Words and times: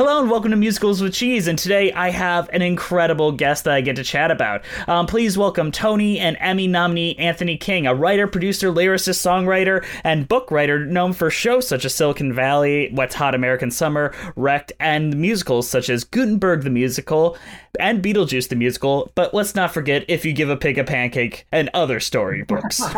Hello 0.00 0.18
and 0.18 0.30
welcome 0.30 0.50
to 0.50 0.56
Musicals 0.56 1.02
with 1.02 1.12
Cheese, 1.12 1.46
and 1.46 1.58
today 1.58 1.92
I 1.92 2.08
have 2.08 2.48
an 2.54 2.62
incredible 2.62 3.32
guest 3.32 3.64
that 3.64 3.74
I 3.74 3.82
get 3.82 3.96
to 3.96 4.02
chat 4.02 4.30
about. 4.30 4.64
Um, 4.88 5.06
please 5.06 5.36
welcome 5.36 5.70
Tony 5.70 6.18
and 6.18 6.38
Emmy 6.40 6.66
nominee 6.66 7.18
Anthony 7.18 7.58
King, 7.58 7.86
a 7.86 7.94
writer, 7.94 8.26
producer, 8.26 8.72
lyricist, 8.72 9.20
songwriter, 9.20 9.84
and 10.02 10.26
book 10.26 10.50
writer 10.50 10.86
known 10.86 11.12
for 11.12 11.28
shows 11.28 11.68
such 11.68 11.84
as 11.84 11.94
Silicon 11.94 12.32
Valley, 12.32 12.90
Wet 12.94 13.12
Hot 13.12 13.34
American 13.34 13.70
Summer, 13.70 14.14
Wrecked, 14.36 14.72
and 14.80 15.14
musicals 15.18 15.68
such 15.68 15.90
as 15.90 16.04
Gutenberg 16.04 16.62
the 16.62 16.70
Musical 16.70 17.36
and 17.78 18.02
Beetlejuice 18.02 18.48
the 18.48 18.56
Musical. 18.56 19.12
But 19.14 19.34
let's 19.34 19.54
not 19.54 19.70
forget 19.70 20.06
If 20.08 20.24
You 20.24 20.32
Give 20.32 20.48
a 20.48 20.56
Pig 20.56 20.78
a 20.78 20.84
Pancake 20.84 21.46
and 21.52 21.68
other 21.74 22.00
storybooks. 22.00 22.80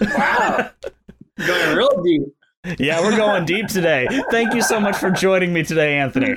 wow. 0.00 0.70
Going 1.36 1.76
real 1.76 2.00
deep. 2.04 2.32
Yeah, 2.78 3.00
we're 3.00 3.16
going 3.16 3.44
deep 3.44 3.68
today. 3.68 4.08
Thank 4.30 4.54
you 4.54 4.62
so 4.62 4.80
much 4.80 4.96
for 4.96 5.10
joining 5.10 5.52
me 5.52 5.62
today, 5.62 5.98
Anthony. 5.98 6.34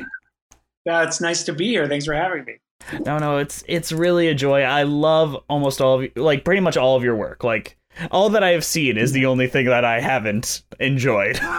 Yeah, 0.86 1.04
it's 1.04 1.20
nice 1.20 1.44
to 1.44 1.54
be 1.54 1.68
here. 1.68 1.88
Thanks 1.88 2.06
for 2.06 2.14
having 2.14 2.46
me. 2.46 2.60
No, 3.06 3.18
no, 3.18 3.38
it's 3.38 3.64
it's 3.68 3.92
really 3.92 4.28
a 4.28 4.36
joy. 4.36 4.62
I 4.62 4.84
love 4.84 5.36
almost 5.50 5.82
all 5.82 5.96
of 5.96 6.04
you, 6.04 6.12
like 6.16 6.46
pretty 6.46 6.62
much 6.62 6.78
all 6.78 6.96
of 6.96 7.04
your 7.04 7.16
work. 7.16 7.44
Like 7.44 7.78
all 8.12 8.30
that 8.30 8.44
I 8.44 8.50
have 8.50 8.64
seen 8.64 8.98
is 8.98 9.12
the 9.12 9.26
only 9.26 9.48
thing 9.48 9.66
that 9.66 9.84
I 9.84 10.00
haven't 10.00 10.64
enjoyed. 10.80 11.40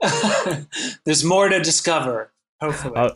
There's 1.04 1.24
more 1.24 1.48
to 1.48 1.62
discover, 1.62 2.32
hopefully. 2.60 2.96
Uh, 2.96 3.10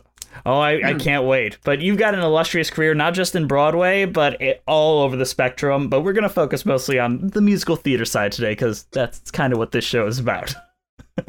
Oh, 0.45 0.59
I, 0.59 0.89
I, 0.89 0.93
can't 0.95 1.25
wait. 1.25 1.57
But 1.63 1.81
you've 1.81 1.97
got 1.97 2.15
an 2.15 2.19
illustrious 2.19 2.69
career, 2.69 2.95
not 2.95 3.13
just 3.13 3.35
in 3.35 3.47
Broadway, 3.47 4.05
but 4.05 4.41
it, 4.41 4.63
all 4.67 5.03
over 5.03 5.15
the 5.15 5.27
spectrum. 5.27 5.89
But 5.89 6.01
we're 6.01 6.13
going 6.13 6.23
to 6.23 6.29
focus 6.29 6.65
mostly 6.65 6.99
on 6.99 7.27
the 7.27 7.39
musical 7.39 7.75
theater 7.75 8.03
side 8.03 8.31
today 8.31 8.51
because 8.51 8.83
that's 8.91 9.31
kind 9.31 9.53
of 9.53 9.59
what 9.59 9.71
this 9.71 9.85
show 9.85 10.07
is 10.07 10.19
about. 10.19 10.53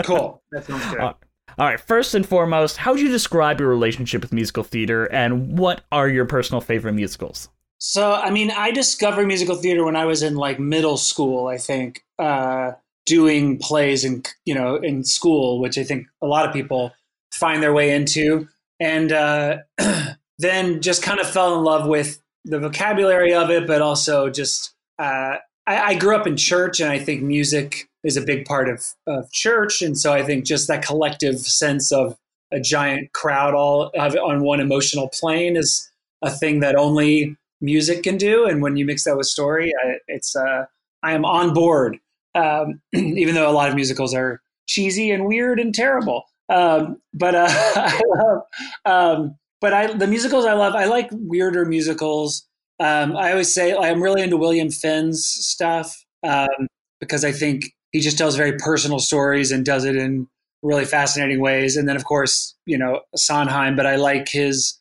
cool. 0.04 0.42
That 0.52 0.64
sounds 0.64 0.84
good. 0.86 1.00
all 1.00 1.16
right. 1.58 1.80
First 1.80 2.14
and 2.14 2.26
foremost, 2.26 2.76
how 2.76 2.92
would 2.92 3.00
you 3.00 3.10
describe 3.10 3.60
your 3.60 3.68
relationship 3.68 4.22
with 4.22 4.32
musical 4.32 4.62
theater 4.62 5.06
and 5.06 5.58
what 5.58 5.82
are 5.90 6.08
your 6.08 6.24
personal 6.26 6.60
favorite 6.60 6.92
musicals? 6.92 7.48
So, 7.78 8.12
I 8.12 8.30
mean, 8.30 8.50
I 8.50 8.70
discovered 8.70 9.26
musical 9.26 9.56
theater 9.56 9.84
when 9.84 9.96
I 9.96 10.04
was 10.06 10.22
in 10.22 10.36
like 10.36 10.58
middle 10.58 10.96
school, 10.96 11.48
I 11.48 11.58
think, 11.58 12.02
uh, 12.18 12.72
doing 13.04 13.58
plays 13.58 14.04
in, 14.04 14.22
you 14.44 14.54
know, 14.54 14.76
in 14.76 15.04
school, 15.04 15.60
which 15.60 15.76
I 15.76 15.84
think 15.84 16.06
a 16.22 16.26
lot 16.26 16.46
of 16.46 16.54
people 16.54 16.92
find 17.32 17.62
their 17.62 17.72
way 17.72 17.94
into. 17.94 18.48
And 18.80 19.12
uh, 19.12 19.58
then 20.38 20.80
just 20.80 21.02
kind 21.02 21.20
of 21.20 21.28
fell 21.28 21.58
in 21.58 21.64
love 21.64 21.86
with 21.86 22.22
the 22.44 22.58
vocabulary 22.58 23.34
of 23.34 23.50
it, 23.50 23.66
but 23.66 23.82
also 23.82 24.30
just, 24.30 24.74
uh, 24.98 25.36
I, 25.66 25.78
I 25.78 25.94
grew 25.94 26.16
up 26.16 26.26
in 26.26 26.36
church 26.36 26.80
and 26.80 26.90
I 26.90 26.98
think 26.98 27.22
music 27.22 27.88
is 28.04 28.16
a 28.16 28.22
big 28.22 28.44
part 28.44 28.68
of, 28.68 28.84
of 29.06 29.30
church. 29.32 29.82
And 29.82 29.98
so 29.98 30.12
I 30.12 30.22
think 30.22 30.44
just 30.44 30.68
that 30.68 30.84
collective 30.84 31.40
sense 31.40 31.90
of 31.90 32.16
a 32.52 32.60
giant 32.60 33.12
crowd 33.12 33.54
all 33.54 33.90
on 33.98 34.42
one 34.42 34.60
emotional 34.60 35.08
plane 35.08 35.56
is 35.56 35.90
a 36.22 36.30
thing 36.30 36.60
that 36.60 36.76
only 36.76 37.36
music 37.60 38.02
can 38.02 38.16
do. 38.16 38.46
And 38.46 38.62
when 38.62 38.76
you 38.76 38.84
mix 38.84 39.04
that 39.04 39.16
with 39.16 39.26
story, 39.26 39.72
I, 39.84 39.96
it's 40.06 40.36
uh, 40.36 40.66
I 41.02 41.12
am 41.12 41.24
on 41.24 41.52
board. 41.54 41.98
Um, 42.34 42.80
even 42.92 43.34
though 43.34 43.50
a 43.50 43.52
lot 43.52 43.68
of 43.68 43.74
musicals 43.74 44.14
are 44.14 44.40
cheesy 44.66 45.10
and 45.10 45.26
weird 45.26 45.60
and 45.60 45.74
terrible, 45.74 46.24
um, 46.48 47.00
but 47.12 47.34
uh, 47.34 47.46
I 47.50 48.00
love. 48.06 48.42
Um, 48.84 49.36
but 49.60 49.72
I 49.72 49.92
the 49.92 50.06
musicals 50.06 50.44
I 50.44 50.54
love. 50.54 50.74
I 50.74 50.84
like 50.84 51.08
weirder 51.12 51.64
musicals. 51.64 52.46
Um, 52.80 53.16
I 53.16 53.30
always 53.30 53.54
say 53.54 53.74
I'm 53.74 54.02
really 54.02 54.20
into 54.20 54.36
William 54.36 54.70
Finn's 54.70 55.24
stuff 55.24 56.04
um, 56.24 56.66
because 57.00 57.24
I 57.24 57.32
think 57.32 57.72
he 57.94 58.00
just 58.00 58.18
tells 58.18 58.34
very 58.34 58.56
personal 58.58 58.98
stories 58.98 59.52
and 59.52 59.64
does 59.64 59.84
it 59.84 59.94
in 59.94 60.26
really 60.62 60.84
fascinating 60.84 61.40
ways. 61.40 61.76
And 61.76 61.88
then, 61.88 61.94
of 61.94 62.04
course, 62.04 62.56
you 62.66 62.76
know, 62.76 63.02
Sondheim, 63.14 63.76
but 63.76 63.86
I 63.86 63.94
like 63.94 64.28
his, 64.28 64.76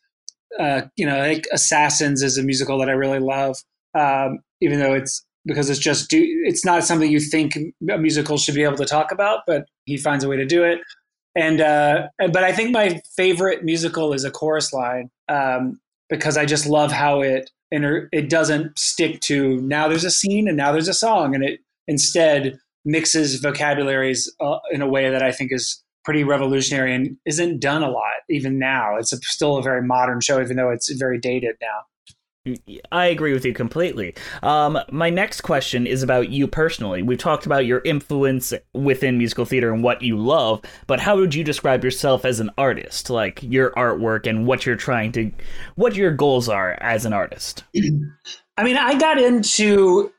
uh, 0.59 0.81
you 0.95 1.05
know, 1.05 1.19
like 1.19 1.45
Assassins 1.53 2.23
is 2.23 2.39
a 2.39 2.43
musical 2.43 2.79
that 2.79 2.89
I 2.89 2.93
really 2.93 3.19
love, 3.19 3.57
um, 3.93 4.39
even 4.61 4.79
though 4.79 4.95
it's 4.95 5.23
because 5.45 5.69
it's 5.69 5.79
just, 5.79 6.09
do, 6.09 6.19
it's 6.45 6.65
not 6.65 6.83
something 6.83 7.11
you 7.11 7.19
think 7.19 7.55
a 7.55 7.97
musical 7.99 8.37
should 8.37 8.55
be 8.55 8.63
able 8.63 8.77
to 8.77 8.85
talk 8.85 9.11
about, 9.11 9.41
but 9.45 9.67
he 9.85 9.95
finds 9.95 10.23
a 10.23 10.27
way 10.27 10.37
to 10.37 10.45
do 10.45 10.63
it. 10.63 10.79
And, 11.35 11.61
uh, 11.61 12.07
but 12.17 12.43
I 12.43 12.51
think 12.51 12.71
my 12.71 12.99
favorite 13.15 13.63
musical 13.63 14.13
is 14.13 14.23
A 14.23 14.31
Chorus 14.31 14.73
Line 14.73 15.11
um, 15.29 15.79
because 16.09 16.35
I 16.35 16.45
just 16.45 16.65
love 16.65 16.91
how 16.91 17.21
it, 17.21 17.51
and 17.71 18.07
it 18.11 18.27
doesn't 18.27 18.79
stick 18.79 19.19
to 19.21 19.61
now 19.61 19.87
there's 19.87 20.03
a 20.03 20.11
scene 20.11 20.47
and 20.47 20.57
now 20.57 20.71
there's 20.71 20.87
a 20.87 20.93
song 20.95 21.35
and 21.35 21.43
it 21.43 21.59
instead 21.87 22.59
mixes 22.85 23.35
vocabularies 23.35 24.33
uh, 24.41 24.57
in 24.71 24.81
a 24.81 24.87
way 24.87 25.09
that 25.09 25.23
I 25.23 25.31
think 25.31 25.51
is 25.51 25.83
pretty 26.03 26.23
revolutionary 26.23 26.93
and 26.93 27.17
isn't 27.25 27.59
done 27.59 27.81
a 27.81 27.89
lot 27.89 28.13
even 28.29 28.59
now. 28.59 28.97
It's 28.97 29.13
a, 29.13 29.17
still 29.17 29.57
a 29.57 29.63
very 29.63 29.81
modern 29.81 30.19
show, 30.19 30.41
even 30.41 30.57
though 30.57 30.69
it's 30.69 30.91
very 30.91 31.19
dated 31.19 31.55
now. 31.61 31.85
I 32.91 33.05
agree 33.05 33.31
with 33.31 33.45
you 33.45 33.53
completely. 33.53 34.15
Um, 34.41 34.77
my 34.91 35.09
next 35.09 35.41
question 35.41 35.87
is 35.87 36.03
about 36.03 36.27
you 36.27 36.45
personally. 36.45 37.01
We've 37.01 37.17
talked 37.17 37.45
about 37.45 37.65
your 37.65 37.79
influence 37.85 38.53
within 38.73 39.17
musical 39.17 39.45
theater 39.45 39.73
and 39.73 39.81
what 39.81 40.01
you 40.01 40.17
love, 40.17 40.61
but 40.85 40.99
how 40.99 41.15
would 41.15 41.33
you 41.33 41.45
describe 41.45 41.85
yourself 41.85 42.25
as 42.25 42.41
an 42.41 42.49
artist? 42.57 43.09
Like 43.09 43.41
your 43.41 43.71
artwork 43.71 44.27
and 44.27 44.45
what 44.45 44.65
you're 44.65 44.75
trying 44.75 45.13
to, 45.13 45.31
what 45.75 45.95
your 45.95 46.11
goals 46.11 46.49
are 46.49 46.77
as 46.81 47.05
an 47.05 47.13
artist? 47.13 47.63
I 48.57 48.63
mean, 48.63 48.77
I 48.77 48.99
got 48.99 49.17
into 49.21 50.11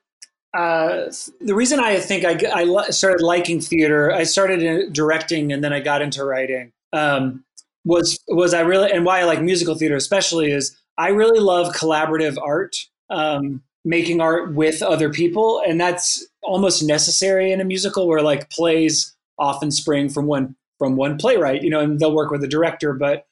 uh, 0.54 1.10
the 1.40 1.54
reason 1.54 1.80
I 1.80 1.98
think 1.98 2.24
I, 2.24 2.38
I, 2.52 2.90
started 2.90 3.24
liking 3.24 3.60
theater, 3.60 4.12
I 4.12 4.22
started 4.22 4.92
directing 4.92 5.52
and 5.52 5.64
then 5.64 5.72
I 5.72 5.80
got 5.80 6.00
into 6.00 6.24
writing. 6.24 6.72
Um, 6.92 7.44
was 7.84 8.18
was 8.28 8.54
I 8.54 8.60
really 8.60 8.90
and 8.90 9.04
why 9.04 9.20
I 9.20 9.24
like 9.24 9.42
musical 9.42 9.74
theater 9.74 9.96
especially 9.96 10.52
is 10.52 10.74
I 10.96 11.08
really 11.08 11.40
love 11.40 11.74
collaborative 11.74 12.36
art, 12.40 12.76
um, 13.10 13.62
making 13.84 14.20
art 14.20 14.54
with 14.54 14.80
other 14.80 15.10
people, 15.10 15.60
and 15.66 15.78
that's 15.80 16.24
almost 16.42 16.82
necessary 16.82 17.52
in 17.52 17.60
a 17.60 17.64
musical 17.64 18.06
where 18.06 18.22
like 18.22 18.48
plays 18.48 19.14
often 19.38 19.70
spring 19.70 20.08
from 20.08 20.26
one 20.26 20.54
from 20.78 20.96
one 20.96 21.18
playwright, 21.18 21.62
you 21.62 21.70
know, 21.70 21.80
and 21.80 21.98
they'll 21.98 22.14
work 22.14 22.30
with 22.30 22.44
a 22.44 22.48
director, 22.48 22.92
but 22.92 23.26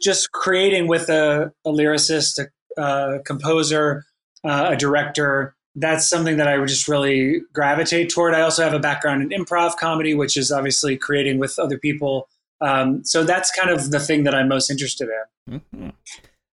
just 0.00 0.32
creating 0.32 0.86
with 0.86 1.08
a, 1.08 1.52
a 1.64 1.70
lyricist, 1.70 2.38
a, 2.38 2.82
a 2.82 3.20
composer, 3.20 4.04
uh, 4.44 4.70
a 4.72 4.76
director 4.76 5.54
that's 5.76 6.08
something 6.08 6.36
that 6.36 6.48
I 6.48 6.58
would 6.58 6.68
just 6.68 6.88
really 6.88 7.42
gravitate 7.52 8.10
toward. 8.10 8.34
I 8.34 8.42
also 8.42 8.62
have 8.62 8.74
a 8.74 8.78
background 8.78 9.32
in 9.32 9.44
improv 9.44 9.76
comedy, 9.76 10.14
which 10.14 10.36
is 10.36 10.52
obviously 10.52 10.96
creating 10.96 11.38
with 11.38 11.58
other 11.58 11.78
people. 11.78 12.28
Um, 12.60 13.04
so 13.04 13.24
that's 13.24 13.50
kind 13.50 13.70
of 13.70 13.90
the 13.90 14.00
thing 14.00 14.24
that 14.24 14.34
I'm 14.34 14.48
most 14.48 14.70
interested 14.70 15.08
in. 15.48 15.60
Mm-hmm. 15.60 15.88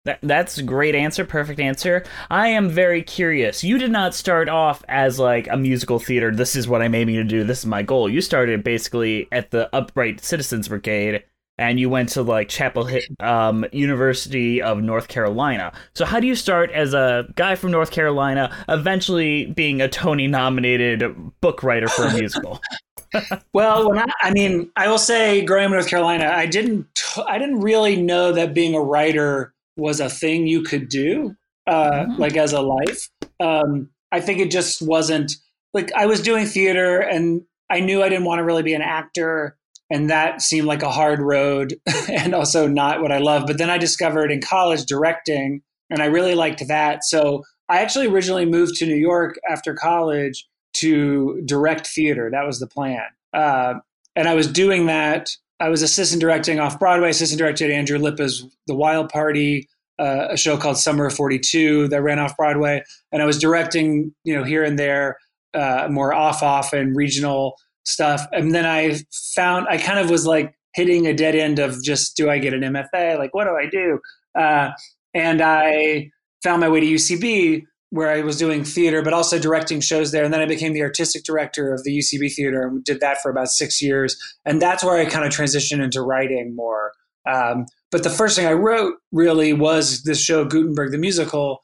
That, 0.05 0.19
that's 0.23 0.57
a 0.57 0.63
great 0.63 0.95
answer, 0.95 1.25
perfect 1.25 1.59
answer. 1.59 2.05
I 2.31 2.47
am 2.47 2.69
very 2.69 3.03
curious. 3.03 3.63
You 3.65 3.77
did 3.77 3.91
not 3.91 4.15
start 4.15 4.47
off 4.47 4.81
as 4.87 5.19
like 5.19 5.47
a 5.49 5.57
musical 5.57 5.99
theater. 5.99 6.33
This 6.33 6.55
is 6.55 6.67
what 6.67 6.81
I'm 6.81 6.95
aiming 6.95 7.15
to 7.15 7.23
do. 7.25 7.43
This 7.43 7.59
is 7.59 7.65
my 7.65 7.83
goal. 7.83 8.09
You 8.09 8.21
started 8.21 8.63
basically 8.63 9.27
at 9.31 9.51
the 9.51 9.69
Upright 9.75 10.23
Citizens 10.23 10.69
Brigade 10.69 11.23
and 11.59 11.77
you 11.77 11.89
went 11.89 12.09
to 12.09 12.23
like 12.23 12.47
Chapel 12.47 12.85
Hill, 12.85 13.01
um, 13.19 13.65
University 13.73 14.61
of 14.61 14.81
North 14.81 15.09
Carolina. 15.09 15.73
So 15.93 16.05
how 16.05 16.21
do 16.21 16.25
you 16.25 16.35
start 16.35 16.71
as 16.71 16.93
a 16.93 17.27
guy 17.35 17.55
from 17.55 17.71
North 17.71 17.91
Carolina, 17.91 18.55
eventually 18.69 19.47
being 19.47 19.81
a 19.81 19.89
Tony 19.89 20.27
nominated 20.27 21.03
book 21.41 21.61
writer 21.61 21.89
for 21.89 22.05
a 22.05 22.13
musical? 22.13 22.61
well, 23.53 23.89
when 23.89 23.99
I, 23.99 24.05
I 24.21 24.31
mean, 24.31 24.71
I 24.77 24.87
will 24.87 24.97
say, 24.97 25.43
growing 25.43 25.65
up 25.65 25.71
in 25.71 25.73
North 25.73 25.89
Carolina, 25.89 26.31
I 26.33 26.45
didn't, 26.45 26.87
I 27.27 27.37
didn't 27.37 27.59
really 27.59 28.01
know 28.01 28.31
that 28.31 28.53
being 28.53 28.73
a 28.73 28.81
writer 28.81 29.53
was 29.75 29.99
a 29.99 30.09
thing 30.09 30.47
you 30.47 30.63
could 30.63 30.87
do, 30.87 31.35
uh, 31.67 31.91
mm-hmm. 31.91 32.21
like 32.21 32.37
as 32.37 32.53
a 32.53 32.61
life. 32.61 33.09
Um, 33.41 33.89
I 34.13 34.21
think 34.21 34.39
it 34.39 34.49
just 34.49 34.81
wasn't 34.81 35.33
like 35.73 35.91
I 35.93 36.05
was 36.05 36.21
doing 36.21 36.45
theater, 36.45 36.99
and 36.99 37.41
I 37.69 37.81
knew 37.81 38.01
I 38.01 38.07
didn't 38.09 38.25
want 38.25 38.39
to 38.39 38.43
really 38.43 38.63
be 38.63 38.73
an 38.73 38.81
actor, 38.81 39.57
and 39.89 40.09
that 40.09 40.41
seemed 40.41 40.67
like 40.67 40.83
a 40.83 40.91
hard 40.91 41.19
road, 41.19 41.75
and 42.09 42.33
also 42.33 42.67
not 42.67 43.01
what 43.01 43.11
I 43.11 43.17
love. 43.17 43.43
But 43.47 43.57
then 43.57 43.69
I 43.69 43.77
discovered 43.77 44.31
in 44.31 44.41
college 44.41 44.85
directing, 44.85 45.61
and 45.89 46.01
I 46.01 46.05
really 46.05 46.35
liked 46.35 46.67
that. 46.67 47.03
So 47.03 47.43
I 47.69 47.81
actually 47.81 48.07
originally 48.07 48.45
moved 48.45 48.75
to 48.77 48.85
New 48.85 48.95
York 48.95 49.39
after 49.49 49.73
college 49.73 50.47
to 50.73 51.41
direct 51.45 51.87
theater. 51.87 52.29
That 52.31 52.45
was 52.45 52.59
the 52.59 52.67
plan. 52.67 53.05
Uh, 53.33 53.75
and 54.15 54.27
I 54.27 54.33
was 54.33 54.47
doing 54.47 54.87
that. 54.87 55.29
I 55.59 55.69
was 55.69 55.81
assistant 55.81 56.21
directing 56.21 56.59
off 56.59 56.79
Broadway, 56.79 57.09
assistant 57.09 57.39
directed 57.39 57.69
Andrew 57.69 57.97
Lippa's 57.97 58.45
The 58.67 58.75
Wild 58.75 59.09
Party, 59.09 59.67
uh, 59.99 60.27
a 60.29 60.37
show 60.37 60.57
called 60.57 60.77
Summer 60.77 61.07
of 61.07 61.13
42 61.13 61.89
that 61.89 62.01
ran 62.01 62.19
off 62.19 62.37
Broadway. 62.37 62.83
And 63.11 63.21
I 63.21 63.25
was 63.25 63.37
directing, 63.37 64.13
you 64.23 64.35
know, 64.35 64.43
here 64.43 64.63
and 64.63 64.79
there, 64.79 65.17
uh, 65.53 65.87
more 65.91 66.13
off 66.13 66.41
off 66.41 66.73
and 66.73 66.95
regional 66.95 67.57
stuff. 67.85 68.25
And 68.31 68.53
then 68.53 68.65
I 68.65 68.99
found, 69.35 69.67
I 69.69 69.77
kind 69.77 69.99
of 69.99 70.09
was 70.09 70.25
like 70.25 70.53
hitting 70.73 71.07
a 71.07 71.13
dead 71.13 71.35
end 71.35 71.59
of 71.59 71.81
just, 71.83 72.15
do 72.15 72.29
I 72.29 72.37
get 72.37 72.53
an 72.53 72.61
MFA? 72.61 73.17
Like, 73.17 73.33
what 73.33 73.45
do 73.45 73.51
I 73.51 73.69
do? 73.69 73.99
Uh, 74.39 74.71
and 75.13 75.41
I 75.41 76.11
found 76.43 76.61
my 76.61 76.69
way 76.69 76.79
to 76.79 76.85
UCB 76.85 77.63
where 77.91 78.09
I 78.11 78.21
was 78.21 78.37
doing 78.37 78.63
theater, 78.63 79.01
but 79.01 79.13
also 79.13 79.39
directing 79.39 79.81
shows 79.81 80.11
there. 80.11 80.23
And 80.23 80.33
then 80.33 80.41
I 80.41 80.45
became 80.45 80.73
the 80.73 80.83
artistic 80.83 81.23
director 81.23 81.73
of 81.73 81.83
the 81.83 81.97
UCB 81.97 82.33
Theater 82.33 82.61
and 82.61 82.83
did 82.83 82.99
that 82.99 83.21
for 83.21 83.31
about 83.31 83.47
six 83.47 83.81
years. 83.81 84.15
And 84.45 84.61
that's 84.61 84.83
where 84.83 84.97
I 84.97 85.05
kind 85.05 85.25
of 85.25 85.31
transitioned 85.31 85.83
into 85.83 86.01
writing 86.01 86.55
more. 86.55 86.91
Um, 87.27 87.65
but 87.91 88.03
the 88.03 88.09
first 88.09 88.35
thing 88.35 88.45
I 88.45 88.53
wrote 88.53 88.95
really 89.11 89.53
was 89.53 90.03
this 90.03 90.21
show, 90.21 90.45
Gutenberg 90.45 90.91
the 90.91 90.97
Musical, 90.99 91.61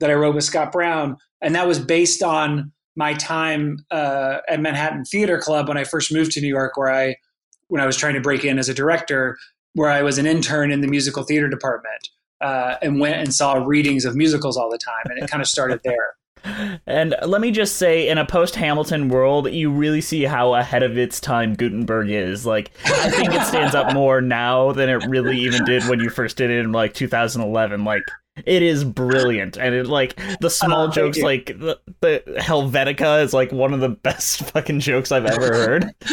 that 0.00 0.10
I 0.10 0.14
wrote 0.14 0.34
with 0.34 0.44
Scott 0.44 0.72
Brown. 0.72 1.16
And 1.40 1.54
that 1.54 1.68
was 1.68 1.78
based 1.78 2.22
on 2.22 2.72
my 2.96 3.14
time 3.14 3.84
uh, 3.90 4.38
at 4.48 4.60
Manhattan 4.60 5.04
Theater 5.04 5.38
Club 5.38 5.68
when 5.68 5.76
I 5.76 5.84
first 5.84 6.12
moved 6.12 6.32
to 6.32 6.40
New 6.40 6.48
York, 6.48 6.76
where 6.76 6.92
I, 6.92 7.16
when 7.68 7.80
I 7.80 7.86
was 7.86 7.96
trying 7.96 8.14
to 8.14 8.20
break 8.20 8.44
in 8.44 8.58
as 8.58 8.68
a 8.68 8.74
director, 8.74 9.38
where 9.74 9.90
I 9.90 10.02
was 10.02 10.18
an 10.18 10.26
intern 10.26 10.72
in 10.72 10.80
the 10.80 10.88
musical 10.88 11.22
theater 11.22 11.48
department 11.48 12.08
uh, 12.40 12.76
and 12.82 13.00
went 13.00 13.16
and 13.16 13.32
saw 13.32 13.54
readings 13.54 14.04
of 14.04 14.16
musicals 14.16 14.56
all 14.56 14.70
the 14.70 14.78
time, 14.78 15.04
and 15.06 15.22
it 15.22 15.30
kind 15.30 15.40
of 15.40 15.48
started 15.48 15.80
there. 15.84 16.14
And 16.86 17.14
let 17.26 17.42
me 17.42 17.50
just 17.50 17.76
say, 17.76 18.08
in 18.08 18.16
a 18.16 18.24
post 18.24 18.56
Hamilton 18.56 19.10
world, 19.10 19.52
you 19.52 19.70
really 19.70 20.00
see 20.00 20.22
how 20.22 20.54
ahead 20.54 20.82
of 20.82 20.96
its 20.96 21.20
time 21.20 21.54
Gutenberg 21.54 22.10
is. 22.10 22.46
Like, 22.46 22.70
I 22.86 23.10
think 23.10 23.34
it 23.34 23.42
stands 23.42 23.74
up 23.74 23.92
more 23.94 24.22
now 24.22 24.72
than 24.72 24.88
it 24.88 25.06
really 25.06 25.38
even 25.40 25.66
did 25.66 25.84
when 25.84 26.00
you 26.00 26.08
first 26.08 26.38
did 26.38 26.50
it 26.50 26.60
in 26.60 26.72
like 26.72 26.94
2011. 26.94 27.84
Like, 27.84 28.02
it 28.46 28.62
is 28.62 28.84
brilliant, 28.84 29.56
and 29.56 29.74
it 29.74 29.86
like 29.86 30.20
the 30.40 30.50
small 30.50 30.88
jokes, 30.88 31.18
like 31.18 31.46
the, 31.46 31.78
the 32.00 32.22
Helvetica 32.38 33.22
is 33.22 33.32
like 33.32 33.52
one 33.52 33.72
of 33.72 33.80
the 33.80 33.88
best 33.88 34.42
fucking 34.52 34.80
jokes 34.80 35.12
I've 35.12 35.26
ever 35.26 35.46
heard. 35.46 35.84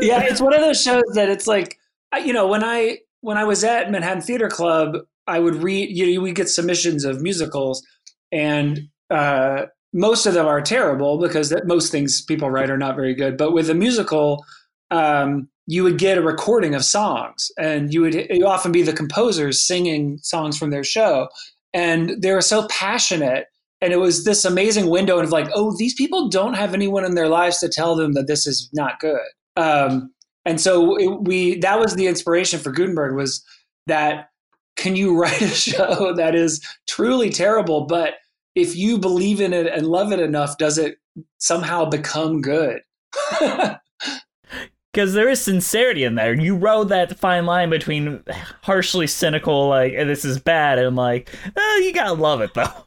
yeah, 0.00 0.22
it's 0.24 0.40
one 0.40 0.54
of 0.54 0.60
those 0.60 0.82
shows 0.82 1.04
that 1.14 1.28
it's 1.28 1.46
like, 1.46 1.78
you 2.24 2.32
know, 2.32 2.46
when 2.46 2.64
I 2.64 2.98
when 3.20 3.38
I 3.38 3.44
was 3.44 3.64
at 3.64 3.90
Manhattan 3.90 4.22
Theater 4.22 4.48
Club, 4.48 4.98
I 5.26 5.38
would 5.38 5.56
read. 5.56 5.96
You 5.96 6.14
know, 6.14 6.20
we 6.20 6.32
get 6.32 6.48
submissions 6.48 7.04
of 7.04 7.20
musicals, 7.22 7.86
and 8.30 8.88
uh, 9.10 9.66
most 9.92 10.26
of 10.26 10.34
them 10.34 10.46
are 10.46 10.60
terrible 10.60 11.18
because 11.18 11.50
that, 11.50 11.66
most 11.66 11.92
things 11.92 12.22
people 12.22 12.50
write 12.50 12.70
are 12.70 12.78
not 12.78 12.96
very 12.96 13.14
good. 13.14 13.36
But 13.36 13.52
with 13.52 13.68
a 13.70 13.74
musical, 13.74 14.44
um, 14.92 15.48
you 15.66 15.82
would 15.82 15.98
get 15.98 16.18
a 16.18 16.22
recording 16.22 16.74
of 16.74 16.84
songs, 16.84 17.50
and 17.58 17.92
you 17.92 18.02
would 18.02 18.14
you 18.14 18.46
often 18.46 18.70
be 18.70 18.82
the 18.82 18.92
composers 18.92 19.60
singing 19.60 20.18
songs 20.22 20.58
from 20.58 20.70
their 20.70 20.84
show, 20.84 21.28
and 21.72 22.22
they 22.22 22.32
were 22.32 22.42
so 22.42 22.66
passionate. 22.68 23.46
And 23.80 23.92
it 23.92 23.96
was 23.96 24.24
this 24.24 24.44
amazing 24.44 24.90
window 24.90 25.18
of 25.18 25.30
like, 25.30 25.48
oh, 25.54 25.74
these 25.76 25.94
people 25.94 26.28
don't 26.28 26.54
have 26.54 26.72
anyone 26.72 27.04
in 27.04 27.16
their 27.16 27.28
lives 27.28 27.58
to 27.58 27.68
tell 27.68 27.96
them 27.96 28.12
that 28.12 28.28
this 28.28 28.46
is 28.46 28.70
not 28.72 29.00
good. 29.00 29.18
Um, 29.56 30.12
and 30.44 30.60
so 30.60 30.96
it, 30.96 31.22
we 31.22 31.58
that 31.60 31.80
was 31.80 31.96
the 31.96 32.06
inspiration 32.06 32.60
for 32.60 32.70
Gutenberg 32.70 33.16
was 33.16 33.44
that 33.86 34.28
can 34.76 34.94
you 34.94 35.16
write 35.20 35.42
a 35.42 35.48
show 35.48 36.12
that 36.14 36.34
is 36.34 36.64
truly 36.88 37.30
terrible, 37.30 37.86
but 37.86 38.14
if 38.54 38.76
you 38.76 38.98
believe 38.98 39.40
in 39.40 39.52
it 39.52 39.66
and 39.66 39.86
love 39.86 40.12
it 40.12 40.20
enough, 40.20 40.58
does 40.58 40.76
it 40.76 40.96
somehow 41.38 41.86
become 41.86 42.42
good? 42.42 42.82
because 44.92 45.14
there 45.14 45.28
is 45.28 45.40
sincerity 45.40 46.04
in 46.04 46.14
there. 46.14 46.34
You 46.34 46.56
rode 46.56 46.90
that 46.90 47.18
fine 47.18 47.46
line 47.46 47.70
between 47.70 48.22
harshly 48.62 49.06
cynical, 49.06 49.68
like 49.68 49.92
this 49.92 50.24
is 50.24 50.38
bad, 50.38 50.78
and 50.78 50.96
like 50.96 51.30
oh, 51.56 51.80
you 51.84 51.92
gotta 51.92 52.14
love 52.14 52.40
it 52.40 52.54
though. 52.54 52.86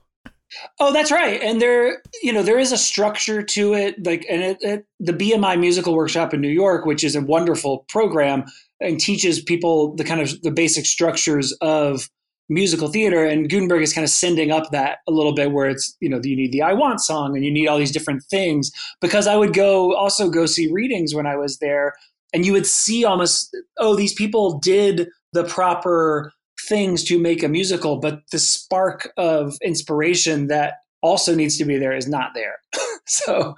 Oh, 0.80 0.94
that's 0.94 1.12
right. 1.12 1.42
And 1.42 1.62
there, 1.62 2.02
you 2.24 2.32
know, 2.32 2.44
there 2.44 2.60
is 2.60 2.72
a 2.72 2.78
structure 2.78 3.44
to 3.44 3.74
it. 3.74 4.06
Like, 4.06 4.26
and 4.30 4.42
it, 4.42 4.58
it, 4.62 4.86
the 5.00 5.12
BMI 5.12 5.60
Musical 5.60 5.94
Workshop 5.94 6.34
in 6.34 6.40
New 6.40 6.48
York, 6.48 6.86
which 6.86 7.04
is 7.04 7.16
a 7.16 7.22
wonderful 7.22 7.80
program 7.90 8.46
and 8.80 9.00
teaches 9.00 9.42
people 9.42 9.96
the 9.96 10.04
kind 10.04 10.22
of 10.22 10.42
the 10.44 10.52
basic 10.52 10.86
structures 10.86 11.52
of 11.62 12.10
musical 12.50 12.88
theater. 12.88 13.26
And 13.26 13.50
Gutenberg 13.50 13.82
is 13.82 13.94
kind 13.94 14.04
of 14.04 14.10
sending 14.10 14.52
up 14.52 14.72
that 14.72 15.00
a 15.08 15.12
little 15.12 15.34
bit, 15.34 15.52
where 15.52 15.70
it's 15.70 15.96
you 16.00 16.10
know 16.10 16.20
you 16.24 16.36
need 16.36 16.52
the 16.52 16.62
I 16.62 16.74
Want 16.74 17.02
song 17.02 17.36
and 17.36 17.46
you 17.46 17.52
need 17.52 17.68
all 17.68 17.78
these 17.78 17.92
different 17.92 18.24
things. 18.24 18.72
Because 19.02 19.28
I 19.28 19.36
would 19.36 19.54
go 19.54 19.96
also 19.96 20.30
go 20.30 20.46
see 20.46 20.72
readings 20.72 21.14
when 21.14 21.26
I 21.26 21.36
was 21.36 21.58
there, 21.60 21.94
and 22.34 22.46
you 22.46 22.54
would 22.54 22.66
see 22.66 23.06
almost 23.06 23.56
oh 23.80 23.96
these 23.96 24.14
people 24.14 24.60
did 24.60 25.10
the 25.34 25.44
proper 25.44 26.32
things 26.68 27.04
to 27.04 27.20
make 27.20 27.44
a 27.44 27.50
musical, 27.50 27.98
but 27.98 28.22
the 28.32 28.40
spark 28.40 29.12
of 29.18 29.56
inspiration 29.62 30.48
that 30.48 30.76
also 31.02 31.36
needs 31.36 31.58
to 31.58 31.66
be 31.66 31.78
there 31.78 31.96
is 31.96 32.08
not 32.08 32.32
there. 32.34 32.58
so 33.08 33.54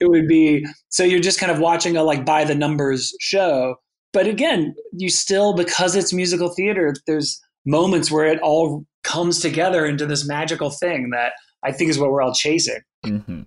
it 0.00 0.10
would 0.10 0.28
be 0.28 0.66
so 0.88 1.02
you're 1.02 1.20
just 1.20 1.40
kind 1.40 1.52
of 1.52 1.58
watching 1.58 1.96
a 1.96 2.02
like 2.02 2.24
by 2.24 2.44
the 2.44 2.54
numbers 2.54 3.14
show. 3.20 3.76
But 4.12 4.26
again, 4.26 4.74
you 4.92 5.08
still 5.08 5.54
because 5.54 5.94
it's 5.94 6.12
musical 6.12 6.48
theater, 6.50 6.94
there's 7.06 7.40
moments 7.66 8.10
where 8.10 8.26
it 8.26 8.40
all 8.40 8.84
comes 9.02 9.40
together 9.40 9.86
into 9.86 10.06
this 10.06 10.26
magical 10.26 10.70
thing 10.70 11.10
that 11.10 11.32
I 11.64 11.72
think 11.72 11.90
is 11.90 11.98
what 11.98 12.10
we're 12.10 12.22
all 12.22 12.34
chasing. 12.34 12.80
Mm-hmm. 13.04 13.42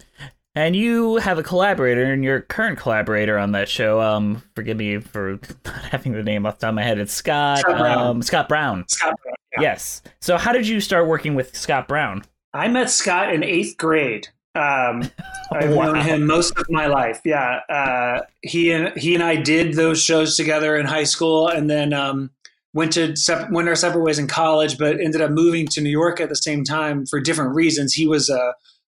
And 0.56 0.76
you 0.76 1.16
have 1.16 1.40
a 1.40 1.44
collaborator, 1.44 2.04
and 2.04 2.24
your 2.24 2.42
current 2.42 2.78
collaborator 2.78 3.40
on 3.40 3.54
that 3.54 3.68
show. 3.68 4.02
Um, 4.02 4.44
forgive 4.56 4.78
me 4.78 5.00
for 5.00 5.40
not 5.66 5.84
having 5.86 6.12
the 6.14 6.22
name 6.22 6.46
off 6.46 6.60
the 6.60 6.68
top 6.68 6.70
of 6.70 6.76
my 6.76 6.84
head. 6.84 7.00
It's 7.00 7.14
Scott. 7.14 7.60
Scott 7.60 7.80
Brown. 7.80 8.08
Um, 8.08 8.22
Scott 8.22 8.48
Brown. 8.48 8.86
Scott 8.88 9.16
Brown. 9.24 9.36
Yeah. 9.54 9.62
Yes. 9.62 10.04
So, 10.22 10.38
how 10.38 10.52
did 10.52 10.68
you 10.68 10.80
start 10.80 11.08
working 11.08 11.34
with 11.34 11.58
Scott 11.58 11.88
Brown? 11.88 12.24
I 12.54 12.68
met 12.68 12.92
Scott 12.92 13.34
in 13.34 13.44
eighth 13.44 13.78
grade. 13.78 14.28
Um, 14.54 15.10
I've 15.52 15.74
wow. 15.74 15.94
known 15.94 16.02
him 16.02 16.28
most 16.28 16.56
of 16.56 16.70
my 16.70 16.86
life. 16.86 17.22
Yeah, 17.26 17.62
uh, 17.68 18.22
he 18.42 18.72
and 18.72 18.96
he 18.96 19.16
and 19.16 19.24
I 19.24 19.38
did 19.38 19.74
those 19.74 20.02
shows 20.02 20.38
together 20.38 20.76
in 20.76 20.86
high 20.86 21.04
school, 21.04 21.48
and 21.48 21.68
then 21.68 21.94
um, 21.94 22.30
went 22.74 22.94
to 22.94 23.16
went 23.52 23.70
our 23.70 23.76
separate 23.76 24.04
ways 24.04 24.20
in 24.20 24.28
college. 24.28 24.78
But 24.78 25.00
ended 25.00 25.22
up 25.22 25.32
moving 25.32 25.68
to 25.68 25.82
New 25.82 25.90
York 25.90 26.20
at 26.20 26.30
the 26.30 26.36
same 26.36 26.64
time 26.64 27.06
for 27.06 27.20
different 27.20 27.56
reasons. 27.56 27.94
He 27.94 28.08
was 28.08 28.30
uh, 28.30 28.52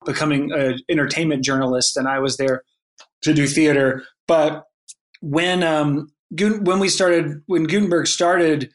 becoming 0.06 0.52
an 0.52 0.80
entertainment 0.90 1.44
journalist, 1.44 1.98
and 1.98 2.08
I 2.08 2.20
was 2.20 2.38
there 2.38 2.64
to 3.22 3.34
do 3.34 3.48
theater. 3.48 4.04
But 4.28 4.66
when 5.22 5.64
um, 5.64 6.12
when 6.32 6.80
we 6.80 6.90
started, 6.90 7.42
when 7.46 7.66
Gutenberg 7.66 8.08
started, 8.08 8.72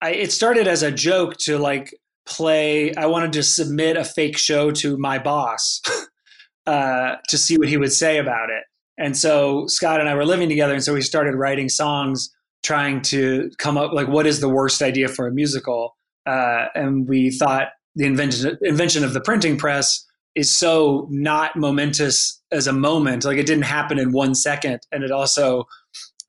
I, 0.00 0.12
it 0.12 0.32
started 0.32 0.66
as 0.66 0.82
a 0.82 0.90
joke 0.90 1.36
to 1.38 1.58
like 1.58 1.94
play. 2.26 2.94
I 2.94 3.06
wanted 3.06 3.32
to 3.34 3.42
submit 3.42 3.96
a 3.96 4.04
fake 4.04 4.38
show 4.38 4.70
to 4.72 4.96
my 4.96 5.18
boss 5.18 5.80
uh, 6.66 7.16
to 7.28 7.38
see 7.38 7.58
what 7.58 7.68
he 7.68 7.76
would 7.76 7.92
say 7.92 8.18
about 8.18 8.50
it. 8.50 8.64
And 8.98 9.16
so 9.16 9.66
Scott 9.68 10.00
and 10.00 10.08
I 10.08 10.14
were 10.14 10.26
living 10.26 10.48
together, 10.48 10.74
and 10.74 10.82
so 10.82 10.94
we 10.94 11.02
started 11.02 11.34
writing 11.34 11.68
songs, 11.68 12.30
trying 12.62 13.00
to 13.02 13.50
come 13.58 13.76
up 13.76 13.92
like 13.92 14.08
what 14.08 14.26
is 14.26 14.40
the 14.40 14.48
worst 14.48 14.82
idea 14.82 15.08
for 15.08 15.26
a 15.26 15.32
musical. 15.32 15.96
Uh, 16.26 16.66
and 16.74 17.08
we 17.08 17.30
thought 17.30 17.68
the 17.94 18.04
invention 18.04 18.58
invention 18.62 19.04
of 19.04 19.12
the 19.12 19.20
printing 19.20 19.56
press 19.56 20.04
is 20.34 20.56
so 20.56 21.06
not 21.10 21.56
momentous 21.56 22.40
as 22.52 22.66
a 22.66 22.72
moment. 22.72 23.24
Like 23.24 23.38
it 23.38 23.46
didn't 23.46 23.64
happen 23.64 23.98
in 23.98 24.12
one 24.12 24.34
second, 24.34 24.80
and 24.92 25.02
it 25.02 25.10
also 25.10 25.64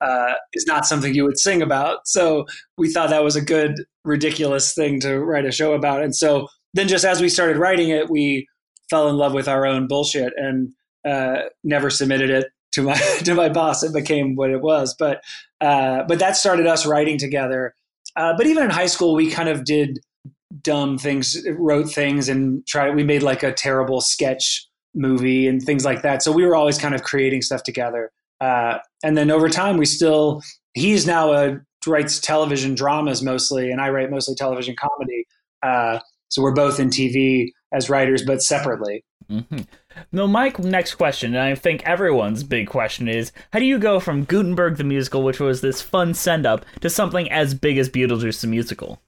uh, 0.00 0.32
is 0.52 0.66
not 0.66 0.86
something 0.86 1.14
you 1.14 1.24
would 1.24 1.38
sing 1.38 1.62
about. 1.62 2.06
So 2.06 2.46
we 2.78 2.90
thought 2.90 3.10
that 3.10 3.22
was 3.22 3.36
a 3.36 3.42
good, 3.42 3.74
ridiculous 4.04 4.74
thing 4.74 5.00
to 5.00 5.20
write 5.20 5.44
a 5.44 5.52
show 5.52 5.74
about. 5.74 6.02
And 6.02 6.16
so 6.16 6.48
then, 6.74 6.88
just 6.88 7.04
as 7.04 7.20
we 7.20 7.28
started 7.28 7.56
writing 7.56 7.90
it, 7.90 8.10
we 8.10 8.46
fell 8.88 9.08
in 9.08 9.16
love 9.16 9.32
with 9.32 9.48
our 9.48 9.66
own 9.66 9.86
bullshit 9.86 10.32
and 10.36 10.72
uh, 11.06 11.42
never 11.62 11.90
submitted 11.90 12.30
it 12.30 12.46
to 12.72 12.82
my 12.82 12.94
to 13.24 13.34
my 13.34 13.48
boss, 13.48 13.82
it 13.82 13.92
became 13.92 14.34
what 14.34 14.50
it 14.50 14.60
was. 14.60 14.94
But 14.98 15.22
uh, 15.60 16.04
but 16.04 16.18
that 16.18 16.36
started 16.36 16.66
us 16.66 16.86
writing 16.86 17.18
together. 17.18 17.74
Uh, 18.16 18.34
but 18.36 18.46
even 18.46 18.64
in 18.64 18.70
high 18.70 18.86
school, 18.86 19.14
we 19.14 19.30
kind 19.30 19.48
of 19.48 19.64
did 19.64 20.00
dumb 20.62 20.98
things, 20.98 21.36
wrote 21.58 21.90
things, 21.90 22.28
and 22.28 22.66
tried. 22.66 22.94
We 22.94 23.04
made 23.04 23.22
like 23.22 23.42
a 23.42 23.52
terrible 23.52 24.00
sketch 24.00 24.66
movie 24.94 25.46
and 25.46 25.62
things 25.62 25.84
like 25.84 26.02
that. 26.02 26.22
So 26.22 26.32
we 26.32 26.44
were 26.44 26.56
always 26.56 26.78
kind 26.78 26.94
of 26.94 27.02
creating 27.02 27.42
stuff 27.42 27.62
together. 27.62 28.10
Uh, 28.40 28.78
and 29.04 29.16
then 29.16 29.30
over 29.30 29.48
time, 29.48 29.76
we 29.76 29.86
still. 29.86 30.42
He's 30.74 31.04
now 31.04 31.32
a 31.32 31.60
writes 31.86 32.20
television 32.20 32.74
dramas 32.74 33.22
mostly, 33.22 33.70
and 33.70 33.80
I 33.80 33.90
write 33.90 34.10
mostly 34.10 34.34
television 34.34 34.76
comedy. 34.78 35.26
Uh, 35.62 35.98
so 36.28 36.42
we're 36.42 36.52
both 36.52 36.78
in 36.78 36.90
TV 36.90 37.50
as 37.72 37.90
writers, 37.90 38.22
but 38.24 38.42
separately. 38.42 39.04
Mm-hmm. 39.30 39.60
No, 40.10 40.26
my 40.26 40.52
next 40.58 40.96
question, 40.96 41.34
and 41.34 41.42
I 41.42 41.54
think 41.54 41.82
everyone's 41.84 42.42
big 42.42 42.66
question 42.66 43.08
is 43.08 43.30
how 43.52 43.60
do 43.60 43.64
you 43.64 43.78
go 43.78 44.00
from 44.00 44.24
Gutenberg 44.24 44.76
the 44.76 44.84
musical, 44.84 45.22
which 45.22 45.38
was 45.38 45.60
this 45.60 45.80
fun 45.80 46.14
send 46.14 46.46
up, 46.46 46.64
to 46.80 46.90
something 46.90 47.30
as 47.30 47.54
big 47.54 47.78
as 47.78 47.88
Beetlejuice 47.88 48.40
the 48.40 48.48
musical? 48.48 49.00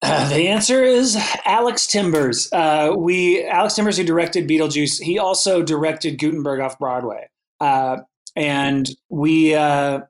Uh, 0.00 0.28
the 0.34 0.48
answer 0.48 0.82
is 0.82 1.18
Alex 1.44 1.86
Timbers. 1.86 2.48
Uh, 2.52 2.94
we 2.96 3.44
Alex 3.44 3.74
Timbers, 3.74 3.98
who 3.98 4.04
directed 4.04 4.48
Beetlejuice, 4.48 5.02
he 5.02 5.18
also 5.18 5.62
directed 5.62 6.18
Gutenberg 6.18 6.60
off 6.60 6.78
Broadway, 6.78 7.28
uh, 7.60 7.98
and 8.34 8.88
we 9.10 9.54
uh, 9.54 10.00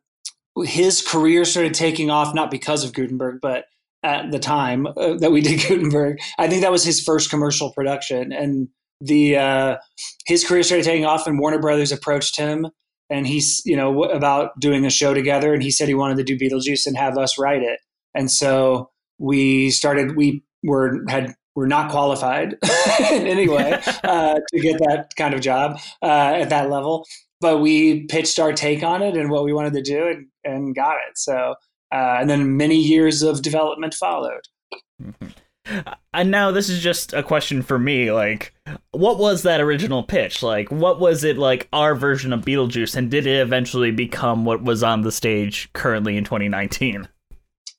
his 0.64 1.02
career 1.02 1.44
started 1.44 1.74
taking 1.74 2.10
off 2.10 2.34
not 2.34 2.52
because 2.52 2.84
of 2.84 2.92
Gutenberg, 2.92 3.40
but 3.42 3.64
at 4.04 4.30
the 4.30 4.38
time 4.38 4.86
uh, 4.86 5.14
that 5.14 5.32
we 5.32 5.40
did 5.40 5.60
Gutenberg, 5.68 6.18
I 6.38 6.46
think 6.46 6.62
that 6.62 6.70
was 6.70 6.84
his 6.84 7.00
first 7.00 7.30
commercial 7.30 7.72
production, 7.72 8.32
and 8.32 8.68
the 9.00 9.36
uh, 9.36 9.76
his 10.26 10.44
career 10.44 10.62
started 10.62 10.84
taking 10.84 11.04
off, 11.04 11.26
and 11.26 11.38
Warner 11.38 11.58
Brothers 11.58 11.92
approached 11.92 12.36
him, 12.36 12.66
and 13.10 13.26
he's 13.26 13.62
you 13.64 13.76
know 13.76 14.04
about 14.04 14.58
doing 14.60 14.84
a 14.84 14.90
show 14.90 15.14
together, 15.14 15.52
and 15.54 15.62
he 15.62 15.70
said 15.70 15.88
he 15.88 15.94
wanted 15.94 16.16
to 16.16 16.24
do 16.24 16.38
Beetlejuice 16.38 16.86
and 16.86 16.96
have 16.96 17.16
us 17.18 17.38
write 17.38 17.62
it, 17.62 17.80
and 18.14 18.30
so 18.30 18.90
we 19.18 19.70
started. 19.70 20.16
We 20.16 20.42
were 20.64 21.04
had 21.08 21.34
were 21.54 21.66
not 21.66 21.90
qualified 21.90 22.52
in 23.10 23.26
any 23.26 23.48
way 23.48 23.72
uh, 24.04 24.38
to 24.52 24.60
get 24.60 24.78
that 24.78 25.08
kind 25.16 25.34
of 25.34 25.40
job 25.40 25.78
uh, 26.02 26.06
at 26.36 26.50
that 26.50 26.70
level, 26.70 27.04
but 27.40 27.58
we 27.58 28.04
pitched 28.06 28.38
our 28.38 28.52
take 28.52 28.82
on 28.82 29.02
it 29.02 29.16
and 29.16 29.30
what 29.30 29.44
we 29.44 29.52
wanted 29.52 29.72
to 29.74 29.82
do, 29.82 30.06
and, 30.06 30.26
and 30.44 30.74
got 30.74 30.94
it. 31.08 31.16
So, 31.16 31.54
uh, 31.92 32.16
and 32.20 32.30
then 32.30 32.56
many 32.56 32.76
years 32.76 33.22
of 33.22 33.42
development 33.42 33.94
followed. 33.94 34.42
Mm-hmm. 35.02 35.28
And 36.14 36.30
now 36.30 36.50
this 36.50 36.68
is 36.68 36.82
just 36.82 37.12
a 37.12 37.22
question 37.22 37.62
for 37.62 37.78
me. 37.78 38.10
Like, 38.10 38.54
what 38.98 39.18
was 39.18 39.44
that 39.44 39.60
original 39.60 40.02
pitch? 40.02 40.42
Like, 40.42 40.70
what 40.70 40.98
was 40.98 41.22
it 41.22 41.38
like 41.38 41.68
our 41.72 41.94
version 41.94 42.32
of 42.32 42.40
Beetlejuice, 42.40 42.96
and 42.96 43.10
did 43.10 43.26
it 43.26 43.40
eventually 43.40 43.92
become 43.92 44.44
what 44.44 44.62
was 44.62 44.82
on 44.82 45.02
the 45.02 45.12
stage 45.12 45.72
currently 45.72 46.16
in 46.16 46.24
2019? 46.24 47.08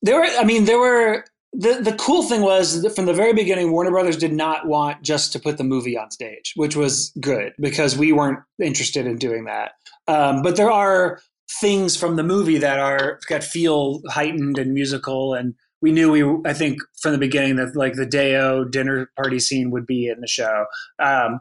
There 0.02 0.18
were, 0.18 0.26
I 0.26 0.46
mean, 0.46 0.66
there 0.66 0.80
were. 0.80 1.26
The, 1.52 1.80
the 1.82 1.94
cool 1.94 2.22
thing 2.22 2.42
was 2.42 2.86
from 2.96 3.08
the 3.08 3.14
very 3.14 3.34
beginning, 3.34 3.72
Warner 3.72 3.90
Brothers 3.90 4.18
did 4.18 4.32
not 4.32 4.68
want 4.68 5.02
just 5.02 5.34
to 5.34 5.40
put 5.40 5.58
the 5.58 5.64
movie 5.64 5.98
on 5.98 6.12
stage, 6.12 6.54
which 6.56 6.76
was 6.76 7.12
good 7.20 7.54
because 7.60 7.98
we 7.98 8.12
weren't 8.12 8.38
interested 8.62 9.08
in 9.08 9.18
doing 9.18 9.46
that. 9.46 9.72
Um, 10.08 10.44
but 10.44 10.58
there 10.58 10.70
are 10.70 11.20
things 11.60 11.98
from 11.98 12.18
the 12.18 12.24
movie 12.24 12.60
that 12.60 12.78
are 12.78 13.20
that 13.30 13.44
feel 13.44 14.02
heightened 14.08 14.60
and 14.60 14.74
musical 14.74 15.34
and 15.34 15.56
we 15.82 15.92
knew 15.92 16.12
we 16.12 16.50
I 16.50 16.54
think 16.54 16.80
from 17.02 17.14
the 17.14 17.18
beginning 17.18 17.56
that 17.58 17.76
like 17.76 17.94
the 17.94 18.06
Day-O 18.06 18.66
dinner 18.66 19.10
party 19.16 19.40
scene 19.40 19.72
would 19.72 19.86
be 19.86 20.08
in 20.08 20.20
the 20.22 20.28
show. 20.28 20.66
Um, 21.00 21.40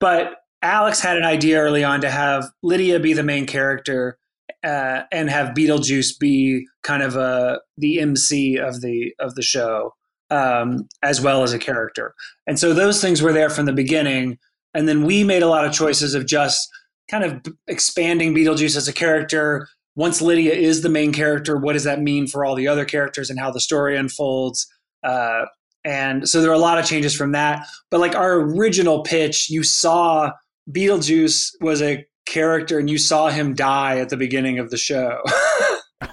but 0.00 0.36
Alex 0.62 1.00
had 1.00 1.16
an 1.16 1.24
idea 1.24 1.60
early 1.60 1.84
on 1.84 2.00
to 2.00 2.10
have 2.10 2.46
Lydia 2.62 2.98
be 2.98 3.12
the 3.12 3.22
main 3.22 3.46
character 3.46 4.18
uh, 4.64 5.02
and 5.12 5.30
have 5.30 5.54
Beetlejuice 5.54 6.18
be 6.18 6.66
kind 6.82 7.02
of 7.02 7.16
a 7.16 7.60
the 7.76 8.00
MC 8.00 8.56
of 8.56 8.80
the 8.80 9.12
of 9.18 9.34
the 9.34 9.42
show 9.42 9.92
um, 10.30 10.88
as 11.02 11.20
well 11.20 11.42
as 11.42 11.52
a 11.52 11.58
character. 11.58 12.14
And 12.46 12.58
so 12.58 12.72
those 12.72 13.00
things 13.00 13.22
were 13.22 13.32
there 13.32 13.50
from 13.50 13.66
the 13.66 13.72
beginning. 13.72 14.38
And 14.74 14.88
then 14.88 15.04
we 15.04 15.24
made 15.24 15.42
a 15.42 15.48
lot 15.48 15.64
of 15.64 15.72
choices 15.72 16.14
of 16.14 16.26
just 16.26 16.68
kind 17.10 17.24
of 17.24 17.54
expanding 17.66 18.34
Beetlejuice 18.34 18.76
as 18.76 18.88
a 18.88 18.92
character, 18.92 19.68
once 19.96 20.20
Lydia 20.20 20.52
is 20.52 20.82
the 20.82 20.88
main 20.88 21.12
character, 21.12 21.56
what 21.56 21.72
does 21.72 21.84
that 21.84 22.00
mean 22.00 22.26
for 22.26 22.44
all 22.44 22.54
the 22.54 22.68
other 22.68 22.84
characters 22.84 23.30
and 23.30 23.40
how 23.40 23.50
the 23.50 23.60
story 23.60 23.96
unfolds? 23.96 24.66
Uh, 25.02 25.46
and 25.84 26.28
so 26.28 26.40
there 26.40 26.50
are 26.50 26.54
a 26.54 26.58
lot 26.58 26.78
of 26.78 26.84
changes 26.84 27.14
from 27.14 27.32
that. 27.32 27.66
But 27.90 28.00
like 28.00 28.14
our 28.14 28.34
original 28.34 29.02
pitch, 29.02 29.48
you 29.48 29.62
saw 29.62 30.32
Beetlejuice 30.70 31.52
was 31.60 31.80
a 31.80 32.04
character 32.26 32.78
and 32.78 32.90
you 32.90 32.98
saw 32.98 33.30
him 33.30 33.54
die 33.54 33.98
at 33.98 34.10
the 34.10 34.16
beginning 34.16 34.58
of 34.58 34.70
the 34.70 34.76
show. 34.76 35.20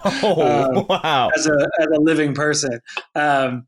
oh, 0.05 0.71
um, 0.77 0.85
wow. 0.87 1.29
As 1.35 1.45
a, 1.45 1.69
as 1.79 1.87
a 1.93 1.99
living 1.99 2.33
person. 2.33 2.79
Um, 3.15 3.67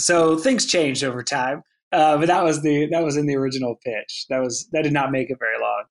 so 0.00 0.36
things 0.36 0.66
changed 0.66 1.04
over 1.04 1.22
time. 1.22 1.62
Uh, 1.92 2.16
but 2.16 2.26
that 2.26 2.42
was 2.42 2.62
the 2.62 2.88
that 2.90 3.04
was 3.04 3.18
in 3.18 3.26
the 3.26 3.36
original 3.36 3.78
pitch. 3.84 4.24
That 4.30 4.40
was 4.40 4.66
that 4.72 4.82
did 4.82 4.94
not 4.94 5.12
make 5.12 5.28
it 5.28 5.36
very 5.38 5.60
long. 5.60 5.84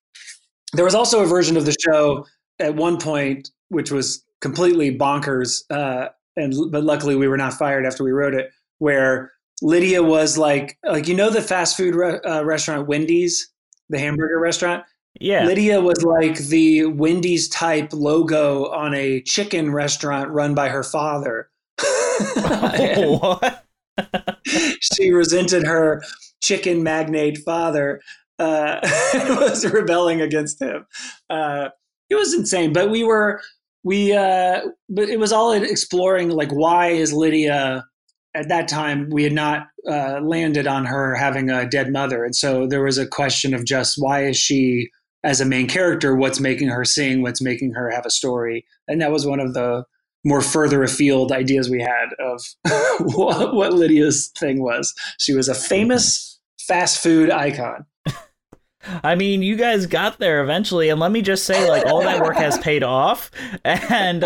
There 0.73 0.83
was 0.83 0.95
also 0.95 1.21
a 1.21 1.27
version 1.27 1.57
of 1.57 1.65
the 1.65 1.75
show 1.79 2.25
at 2.59 2.75
one 2.75 2.97
point 2.97 3.51
which 3.71 3.91
was 3.91 4.23
completely 4.41 4.95
bonkers. 4.95 5.63
Uh, 5.69 6.09
and 6.35 6.53
but 6.71 6.83
luckily 6.83 7.15
we 7.15 7.27
were 7.27 7.37
not 7.37 7.53
fired 7.53 7.85
after 7.85 8.03
we 8.03 8.11
wrote 8.11 8.33
it. 8.33 8.51
Where 8.79 9.31
Lydia 9.61 10.03
was 10.03 10.37
like, 10.37 10.77
like 10.85 11.07
you 11.07 11.15
know, 11.15 11.29
the 11.29 11.41
fast 11.41 11.77
food 11.77 11.95
re- 11.95 12.19
uh, 12.19 12.43
restaurant 12.43 12.87
Wendy's, 12.87 13.49
the 13.89 13.99
hamburger 13.99 14.39
restaurant. 14.39 14.83
Yeah, 15.19 15.45
Lydia 15.45 15.81
was 15.81 16.03
like 16.03 16.37
the 16.37 16.85
Wendy's 16.85 17.49
type 17.49 17.91
logo 17.93 18.67
on 18.69 18.93
a 18.93 19.21
chicken 19.21 19.71
restaurant 19.71 20.29
run 20.29 20.55
by 20.55 20.69
her 20.69 20.83
father. 20.83 21.49
what? 22.35 23.65
she 24.45 25.11
resented 25.11 25.63
her 25.63 26.01
chicken 26.41 26.83
magnate 26.83 27.39
father. 27.39 28.01
Uh, 28.39 28.79
was 29.13 29.69
rebelling 29.69 30.19
against 30.21 30.59
him. 30.59 30.87
Uh, 31.29 31.69
it 32.09 32.15
was 32.15 32.33
insane, 32.33 32.73
but 32.73 32.89
we 32.89 33.03
were 33.03 33.41
we 33.83 34.13
uh 34.13 34.61
but 34.89 35.09
it 35.09 35.19
was 35.19 35.31
all 35.31 35.51
exploring 35.51 36.29
like 36.29 36.51
why 36.51 36.88
is 36.88 37.13
lydia 37.13 37.83
at 38.33 38.50
that 38.50 38.67
time 38.67 39.09
we 39.09 39.23
had 39.23 39.33
not 39.33 39.67
uh, 39.89 40.19
landed 40.21 40.67
on 40.67 40.85
her 40.85 41.15
having 41.15 41.50
a 41.50 41.67
dead 41.67 41.91
mother. 41.91 42.23
And 42.23 42.35
so 42.35 42.67
there 42.67 42.83
was 42.83 42.97
a 42.97 43.07
question 43.07 43.53
of 43.53 43.65
just 43.65 43.95
why 43.97 44.25
is 44.25 44.38
she 44.38 44.89
as 45.23 45.41
a 45.41 45.45
main 45.45 45.67
character 45.67 46.15
what's 46.15 46.39
making 46.39 46.69
her 46.69 46.85
sing 46.85 47.21
what's 47.21 47.41
making 47.41 47.73
her 47.73 47.89
have 47.89 48.05
a 48.05 48.11
story? 48.11 48.65
And 48.88 49.01
that 49.01 49.11
was 49.11 49.25
one 49.25 49.39
of 49.39 49.53
the 49.53 49.83
more 50.23 50.41
further 50.41 50.83
afield 50.83 51.31
ideas 51.31 51.69
we 51.69 51.81
had 51.81 52.09
of 52.19 52.43
what, 53.15 53.55
what 53.55 53.73
lydia's 53.73 54.31
thing 54.38 54.61
was. 54.61 54.93
She 55.19 55.33
was 55.33 55.50
a 55.50 55.55
famous 55.55 56.39
fast 56.59 57.01
food 57.01 57.31
icon 57.31 57.85
I 59.03 59.15
mean, 59.15 59.43
you 59.43 59.55
guys 59.55 59.85
got 59.85 60.19
there 60.19 60.41
eventually, 60.41 60.89
and 60.89 61.00
let 61.00 61.11
me 61.11 61.21
just 61.21 61.45
say, 61.45 61.69
like, 61.69 61.85
all 61.85 62.01
that 62.01 62.21
work 62.21 62.35
has 62.38 62.57
paid 62.59 62.83
off. 62.83 63.29
And 63.63 64.23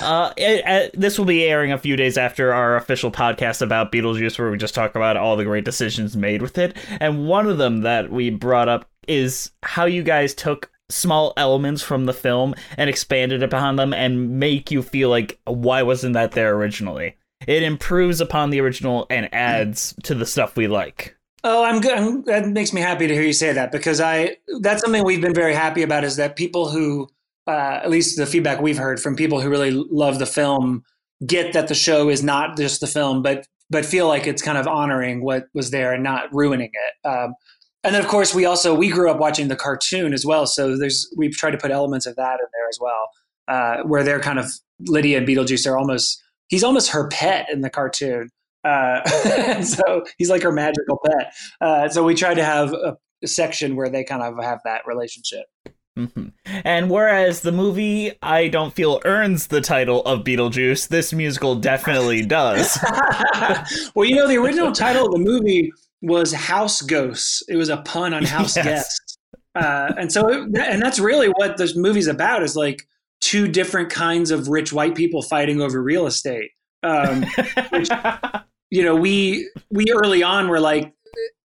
uh, 0.00 0.32
it, 0.36 0.62
it, 0.66 1.00
this 1.00 1.18
will 1.18 1.26
be 1.26 1.44
airing 1.44 1.72
a 1.72 1.78
few 1.78 1.96
days 1.96 2.16
after 2.16 2.52
our 2.52 2.76
official 2.76 3.10
podcast 3.10 3.62
about 3.62 3.92
Beetlejuice, 3.92 4.38
where 4.38 4.50
we 4.50 4.58
just 4.58 4.74
talk 4.74 4.94
about 4.94 5.16
all 5.16 5.36
the 5.36 5.44
great 5.44 5.64
decisions 5.64 6.16
made 6.16 6.42
with 6.42 6.58
it. 6.58 6.76
And 7.00 7.26
one 7.28 7.46
of 7.46 7.58
them 7.58 7.82
that 7.82 8.10
we 8.10 8.30
brought 8.30 8.68
up 8.68 8.88
is 9.06 9.50
how 9.62 9.84
you 9.84 10.02
guys 10.02 10.34
took 10.34 10.70
small 10.90 11.34
elements 11.36 11.82
from 11.82 12.06
the 12.06 12.14
film 12.14 12.54
and 12.78 12.88
expanded 12.88 13.42
upon 13.42 13.76
them 13.76 13.92
and 13.92 14.38
make 14.38 14.70
you 14.70 14.82
feel 14.82 15.10
like, 15.10 15.38
why 15.44 15.82
wasn't 15.82 16.14
that 16.14 16.32
there 16.32 16.54
originally? 16.54 17.16
It 17.46 17.62
improves 17.62 18.20
upon 18.20 18.50
the 18.50 18.60
original 18.60 19.06
and 19.10 19.32
adds 19.32 19.94
to 20.04 20.14
the 20.14 20.26
stuff 20.26 20.56
we 20.56 20.66
like. 20.66 21.17
Oh, 21.44 21.64
I'm 21.64 21.80
good. 21.80 21.92
I'm, 21.92 22.22
that 22.24 22.48
makes 22.48 22.72
me 22.72 22.80
happy 22.80 23.06
to 23.06 23.14
hear 23.14 23.22
you 23.22 23.32
say 23.32 23.52
that 23.52 23.70
because 23.70 24.00
I 24.00 24.36
that's 24.60 24.82
something 24.82 25.04
we've 25.04 25.20
been 25.20 25.34
very 25.34 25.54
happy 25.54 25.82
about 25.82 26.04
is 26.04 26.16
that 26.16 26.36
people 26.36 26.68
who, 26.68 27.08
uh, 27.46 27.80
at 27.82 27.90
least 27.90 28.16
the 28.16 28.26
feedback 28.26 28.60
we've 28.60 28.78
heard 28.78 29.00
from 29.00 29.14
people 29.14 29.40
who 29.40 29.48
really 29.48 29.70
love 29.70 30.18
the 30.18 30.26
film, 30.26 30.82
get 31.26 31.52
that 31.52 31.68
the 31.68 31.74
show 31.74 32.08
is 32.08 32.22
not 32.22 32.56
just 32.56 32.80
the 32.80 32.86
film, 32.86 33.22
but 33.22 33.46
but 33.70 33.84
feel 33.84 34.08
like 34.08 34.26
it's 34.26 34.42
kind 34.42 34.58
of 34.58 34.66
honoring 34.66 35.22
what 35.22 35.46
was 35.54 35.70
there 35.70 35.92
and 35.92 36.02
not 36.02 36.32
ruining 36.32 36.70
it. 36.72 37.08
Um, 37.08 37.34
and 37.84 37.94
then 37.94 38.02
of 38.02 38.08
course 38.08 38.34
we 38.34 38.44
also 38.44 38.74
we 38.74 38.88
grew 38.90 39.10
up 39.10 39.18
watching 39.18 39.48
the 39.48 39.56
cartoon 39.56 40.12
as 40.12 40.26
well, 40.26 40.46
so 40.46 40.76
there's 40.76 41.08
we've 41.16 41.36
tried 41.36 41.52
to 41.52 41.58
put 41.58 41.70
elements 41.70 42.06
of 42.06 42.16
that 42.16 42.40
in 42.40 42.46
there 42.52 42.68
as 42.68 42.78
well, 42.80 43.10
uh, 43.46 43.82
where 43.84 44.02
they're 44.02 44.20
kind 44.20 44.40
of 44.40 44.52
Lydia 44.80 45.18
and 45.18 45.28
Beetlejuice 45.28 45.70
are 45.70 45.78
almost 45.78 46.20
he's 46.48 46.64
almost 46.64 46.90
her 46.90 47.06
pet 47.08 47.46
in 47.52 47.60
the 47.60 47.70
cartoon. 47.70 48.30
Uh, 48.68 49.62
so 49.62 50.04
he's 50.18 50.30
like 50.30 50.44
our 50.44 50.52
magical 50.52 51.00
pet. 51.04 51.32
Uh, 51.60 51.88
so 51.88 52.04
we 52.04 52.14
try 52.14 52.34
to 52.34 52.44
have 52.44 52.72
a, 52.72 52.96
a, 53.22 53.26
section 53.26 53.76
where 53.76 53.88
they 53.88 54.04
kind 54.04 54.22
of 54.22 54.42
have 54.42 54.60
that 54.64 54.82
relationship. 54.86 55.46
Mm-hmm. 55.98 56.28
And 56.46 56.90
whereas 56.90 57.40
the 57.40 57.50
movie, 57.50 58.12
I 58.22 58.48
don't 58.48 58.72
feel 58.72 59.00
earns 59.04 59.48
the 59.48 59.60
title 59.60 60.02
of 60.02 60.20
Beetlejuice, 60.20 60.88
this 60.88 61.12
musical 61.12 61.56
definitely 61.56 62.24
does. 62.26 62.78
well, 63.94 64.08
you 64.08 64.14
know, 64.14 64.28
the 64.28 64.36
original 64.36 64.72
title 64.72 65.06
of 65.06 65.12
the 65.12 65.18
movie 65.18 65.72
was 66.00 66.32
House 66.32 66.82
Ghosts. 66.82 67.42
It 67.48 67.56
was 67.56 67.68
a 67.68 67.78
pun 67.78 68.14
on 68.14 68.24
House 68.24 68.56
yes. 68.56 68.64
Guests. 68.64 69.18
Uh, 69.56 69.92
and 69.98 70.12
so, 70.12 70.28
it, 70.28 70.56
and 70.56 70.80
that's 70.80 71.00
really 71.00 71.28
what 71.28 71.56
this 71.56 71.74
movie's 71.74 72.06
about 72.06 72.44
is 72.44 72.54
like 72.54 72.86
two 73.20 73.48
different 73.48 73.90
kinds 73.90 74.30
of 74.30 74.46
rich 74.46 74.72
white 74.72 74.94
people 74.94 75.22
fighting 75.22 75.60
over 75.60 75.82
real 75.82 76.06
estate. 76.06 76.52
Um, 76.84 77.24
which, 77.70 77.88
you 78.70 78.82
know, 78.82 78.94
we 78.96 79.50
we 79.70 79.86
early 79.92 80.22
on 80.22 80.48
were 80.48 80.60
like, 80.60 80.92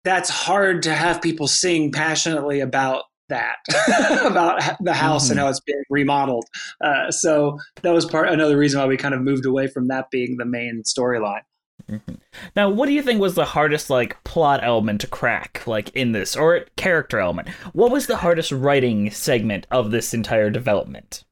that's 0.04 0.30
hard 0.30 0.84
to 0.84 0.94
have 0.94 1.22
people 1.22 1.48
sing 1.48 1.92
passionately 1.92 2.60
about 2.60 3.04
that 3.30 3.56
about 4.26 4.62
the 4.82 4.94
house 4.94 5.26
Mm-hmm. 5.26 5.32
and 5.32 5.40
how 5.40 5.50
it's 5.50 5.60
being 5.62 5.84
remodeled. 5.90 6.46
Uh, 6.84 7.10
so 7.12 7.58
that 7.82 7.92
was 7.92 8.06
part 8.06 8.30
another 8.30 8.58
reason 8.58 8.80
why 8.80 8.86
we 8.86 8.98
kind 8.98 9.14
of 9.14 9.22
moved 9.22 9.46
away 9.46 9.68
from 9.68 9.88
that 9.88 10.10
being 10.12 10.38
the 10.38 10.46
main 10.46 10.84
storyline. 10.84 11.42
Mm-hmm. 11.90 12.16
Now, 12.56 12.70
what 12.70 12.86
do 12.88 12.94
you 12.94 13.02
think 13.02 13.20
was 13.20 13.36
the 13.36 13.46
hardest 13.46 13.90
like 13.90 14.22
plot 14.24 14.62
element 14.64 15.02
to 15.02 15.08
crack, 15.08 15.64
like 15.66 15.90
in 15.96 16.12
this, 16.12 16.36
or 16.36 16.66
character 16.76 17.20
element? 17.20 17.50
What 17.74 17.92
was 17.92 18.08
the 18.08 18.18
hardest 18.18 18.52
writing 18.52 19.10
segment 19.12 19.68
of 19.72 19.92
this 19.92 20.14
entire 20.14 20.50
development? 20.50 21.24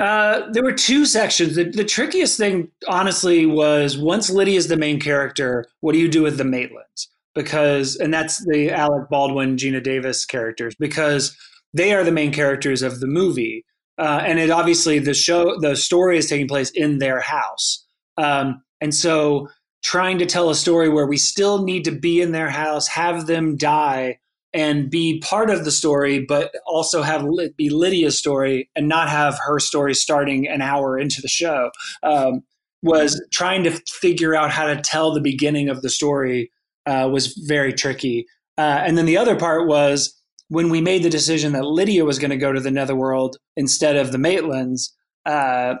Uh, 0.00 0.50
there 0.52 0.62
were 0.62 0.72
two 0.72 1.04
sections. 1.04 1.56
The, 1.56 1.64
the 1.64 1.84
trickiest 1.84 2.38
thing, 2.38 2.70
honestly, 2.88 3.44
was 3.44 3.98
once 3.98 4.30
Lydia 4.30 4.56
is 4.56 4.68
the 4.68 4.76
main 4.76 4.98
character, 4.98 5.66
what 5.80 5.92
do 5.92 5.98
you 5.98 6.08
do 6.08 6.22
with 6.22 6.38
the 6.38 6.44
Maitlands? 6.44 7.06
Because, 7.34 7.96
and 7.96 8.12
that's 8.12 8.44
the 8.46 8.70
Alec 8.70 9.10
Baldwin, 9.10 9.56
Geena 9.56 9.82
Davis 9.82 10.24
characters, 10.24 10.74
because 10.80 11.36
they 11.74 11.92
are 11.92 12.02
the 12.02 12.10
main 12.10 12.32
characters 12.32 12.80
of 12.80 13.00
the 13.00 13.06
movie. 13.06 13.64
Uh, 13.98 14.22
and 14.24 14.38
it 14.38 14.50
obviously, 14.50 14.98
the 14.98 15.12
show, 15.12 15.60
the 15.60 15.76
story 15.76 16.16
is 16.16 16.28
taking 16.28 16.48
place 16.48 16.70
in 16.70 16.98
their 16.98 17.20
house. 17.20 17.86
Um, 18.16 18.62
and 18.80 18.94
so 18.94 19.48
trying 19.84 20.18
to 20.18 20.26
tell 20.26 20.48
a 20.48 20.54
story 20.54 20.88
where 20.88 21.06
we 21.06 21.18
still 21.18 21.62
need 21.62 21.84
to 21.84 21.92
be 21.92 22.22
in 22.22 22.32
their 22.32 22.48
house, 22.48 22.88
have 22.88 23.26
them 23.26 23.56
die, 23.56 24.18
and 24.52 24.90
be 24.90 25.20
part 25.20 25.50
of 25.50 25.64
the 25.64 25.70
story, 25.70 26.24
but 26.26 26.52
also 26.66 27.02
have 27.02 27.24
it 27.38 27.56
be 27.56 27.70
Lydia's 27.70 28.18
story 28.18 28.68
and 28.74 28.88
not 28.88 29.08
have 29.08 29.38
her 29.46 29.58
story 29.58 29.94
starting 29.94 30.48
an 30.48 30.60
hour 30.62 30.98
into 30.98 31.20
the 31.20 31.28
show, 31.28 31.70
um, 32.02 32.42
was 32.82 33.22
trying 33.32 33.62
to 33.64 33.70
figure 33.88 34.34
out 34.34 34.50
how 34.50 34.66
to 34.66 34.80
tell 34.80 35.12
the 35.12 35.20
beginning 35.20 35.68
of 35.68 35.82
the 35.82 35.90
story 35.90 36.50
uh, 36.86 37.08
was 37.10 37.34
very 37.46 37.72
tricky. 37.72 38.26
Uh, 38.58 38.82
and 38.84 38.98
then 38.98 39.06
the 39.06 39.16
other 39.16 39.36
part 39.36 39.68
was 39.68 40.20
when 40.48 40.68
we 40.68 40.80
made 40.80 41.02
the 41.02 41.10
decision 41.10 41.52
that 41.52 41.64
Lydia 41.64 42.04
was 42.04 42.18
going 42.18 42.30
to 42.30 42.36
go 42.36 42.52
to 42.52 42.60
the 42.60 42.70
Netherworld 42.70 43.36
instead 43.56 43.96
of 43.96 44.10
the 44.10 44.18
Maitlands 44.18 44.90
uh, 45.26 45.76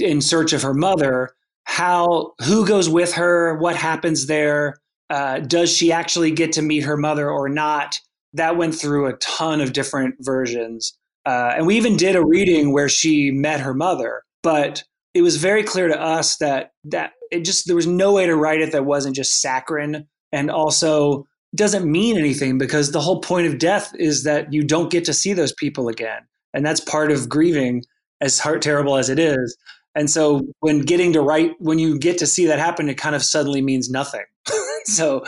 in 0.00 0.20
search 0.20 0.52
of 0.52 0.62
her 0.62 0.74
mother. 0.74 1.30
How 1.64 2.32
who 2.44 2.66
goes 2.66 2.88
with 2.88 3.12
her? 3.14 3.56
What 3.58 3.76
happens 3.76 4.26
there? 4.26 4.78
Uh, 5.10 5.40
does 5.40 5.74
she 5.74 5.92
actually 5.92 6.30
get 6.30 6.52
to 6.52 6.62
meet 6.62 6.84
her 6.84 6.96
mother 6.96 7.30
or 7.30 7.48
not? 7.48 8.00
That 8.34 8.56
went 8.56 8.74
through 8.74 9.06
a 9.06 9.14
ton 9.14 9.60
of 9.60 9.72
different 9.72 10.16
versions, 10.20 10.96
uh, 11.26 11.54
and 11.56 11.66
we 11.66 11.76
even 11.76 11.96
did 11.96 12.16
a 12.16 12.24
reading 12.24 12.72
where 12.72 12.88
she 12.88 13.30
met 13.30 13.60
her 13.60 13.74
mother. 13.74 14.22
But 14.42 14.84
it 15.14 15.22
was 15.22 15.36
very 15.36 15.62
clear 15.62 15.88
to 15.88 16.00
us 16.00 16.36
that 16.38 16.72
that 16.84 17.12
it 17.30 17.44
just 17.44 17.66
there 17.66 17.76
was 17.76 17.86
no 17.86 18.12
way 18.12 18.26
to 18.26 18.36
write 18.36 18.60
it 18.60 18.72
that 18.72 18.84
wasn't 18.84 19.16
just 19.16 19.40
saccharine, 19.40 20.06
and 20.32 20.50
also 20.50 21.26
doesn't 21.54 21.90
mean 21.90 22.18
anything 22.18 22.58
because 22.58 22.90
the 22.90 23.00
whole 23.00 23.20
point 23.20 23.46
of 23.46 23.58
death 23.58 23.92
is 23.98 24.24
that 24.24 24.52
you 24.52 24.64
don't 24.64 24.90
get 24.90 25.04
to 25.04 25.14
see 25.14 25.32
those 25.32 25.52
people 25.52 25.88
again, 25.88 26.22
and 26.52 26.66
that's 26.66 26.80
part 26.80 27.12
of 27.12 27.28
grieving, 27.28 27.82
as 28.20 28.38
heart 28.38 28.60
terrible 28.62 28.96
as 28.96 29.08
it 29.08 29.18
is. 29.18 29.56
And 29.94 30.10
so 30.10 30.42
when 30.60 30.80
getting 30.80 31.12
to 31.12 31.20
write, 31.20 31.52
when 31.58 31.78
you 31.78 31.98
get 31.98 32.18
to 32.18 32.26
see 32.26 32.46
that 32.46 32.58
happen, 32.58 32.88
it 32.88 32.98
kind 32.98 33.14
of 33.14 33.22
suddenly 33.22 33.62
means 33.62 33.88
nothing. 33.88 34.24
so 34.86 35.24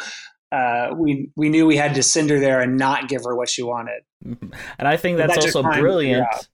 uh, 0.52 0.90
we 0.94 1.30
we 1.36 1.48
knew 1.48 1.66
we 1.66 1.76
had 1.76 1.94
to 1.94 2.02
send 2.02 2.30
her 2.30 2.38
there 2.38 2.60
and 2.60 2.76
not 2.76 3.08
give 3.08 3.24
her 3.24 3.34
what 3.36 3.48
she 3.48 3.62
wanted. 3.62 4.02
And 4.78 4.88
I 4.88 4.96
think 4.96 5.18
that's 5.18 5.34
that 5.34 5.44
also 5.44 5.62
time 5.62 5.70
to 5.70 5.76
figure 5.76 5.88
brilliant 5.88 6.48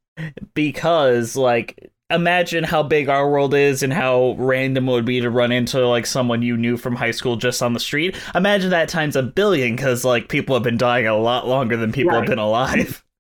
because, 0.55 1.37
like, 1.37 1.91
imagine 2.11 2.65
how 2.65 2.83
big 2.83 3.09
our 3.09 3.31
world 3.31 3.55
is 3.55 3.83
and 3.83 3.93
how 3.93 4.35
random 4.39 4.89
it 4.89 4.93
would 4.93 5.05
be 5.05 5.21
to 5.21 5.31
run 5.31 5.51
into 5.53 5.87
like 5.87 6.07
someone 6.07 6.43
you 6.43 6.57
knew 6.57 6.77
from 6.77 6.95
high 6.95 7.11
school 7.11 7.37
just 7.37 7.63
on 7.63 7.73
the 7.73 7.81
street. 7.81 8.17
Imagine 8.35 8.71
that 8.71 8.89
times 8.89 9.17
a 9.17 9.23
billion 9.23 9.75
because 9.75 10.05
like 10.05 10.29
people 10.29 10.55
have 10.55 10.63
been 10.63 10.77
dying 10.77 11.07
a 11.07 11.17
lot 11.17 11.47
longer 11.47 11.77
than 11.77 11.93
people 11.93 12.13
have 12.13 12.27
been 12.27 12.39
alive. 12.39 13.05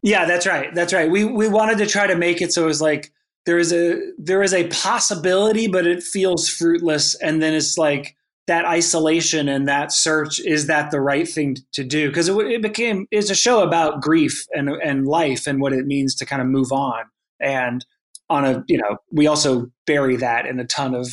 Yeah, 0.00 0.26
that's 0.26 0.46
right. 0.46 0.72
That's 0.76 0.92
right. 0.92 1.10
We 1.10 1.24
we 1.24 1.48
wanted 1.48 1.78
to 1.78 1.86
try 1.86 2.06
to 2.06 2.14
make 2.14 2.40
it 2.40 2.52
so 2.52 2.62
it 2.62 2.66
was 2.66 2.80
like 2.80 3.12
there 3.46 3.58
is 3.58 3.72
a 3.72 3.98
there 4.16 4.44
is 4.44 4.54
a 4.54 4.68
possibility, 4.68 5.66
but 5.66 5.88
it 5.88 6.04
feels 6.04 6.48
fruitless, 6.48 7.16
and 7.16 7.42
then 7.42 7.52
it's 7.52 7.76
like 7.76 8.16
that 8.48 8.64
isolation 8.64 9.48
and 9.48 9.68
that 9.68 9.92
search 9.92 10.40
is 10.40 10.66
that 10.66 10.90
the 10.90 11.00
right 11.00 11.28
thing 11.28 11.56
to 11.72 11.84
do? 11.84 12.08
Because 12.08 12.28
it, 12.28 12.36
it 12.38 12.62
became 12.62 13.06
it's 13.10 13.30
a 13.30 13.34
show 13.34 13.62
about 13.62 14.02
grief 14.02 14.44
and 14.52 14.68
and 14.68 15.06
life 15.06 15.46
and 15.46 15.60
what 15.60 15.72
it 15.72 15.86
means 15.86 16.14
to 16.16 16.26
kind 16.26 16.42
of 16.42 16.48
move 16.48 16.72
on. 16.72 17.04
And 17.40 17.86
on 18.28 18.44
a 18.44 18.64
you 18.66 18.78
know 18.78 18.98
we 19.12 19.26
also 19.26 19.70
bury 19.86 20.16
that 20.16 20.46
in 20.46 20.58
a 20.58 20.66
ton 20.66 20.94
of 20.94 21.08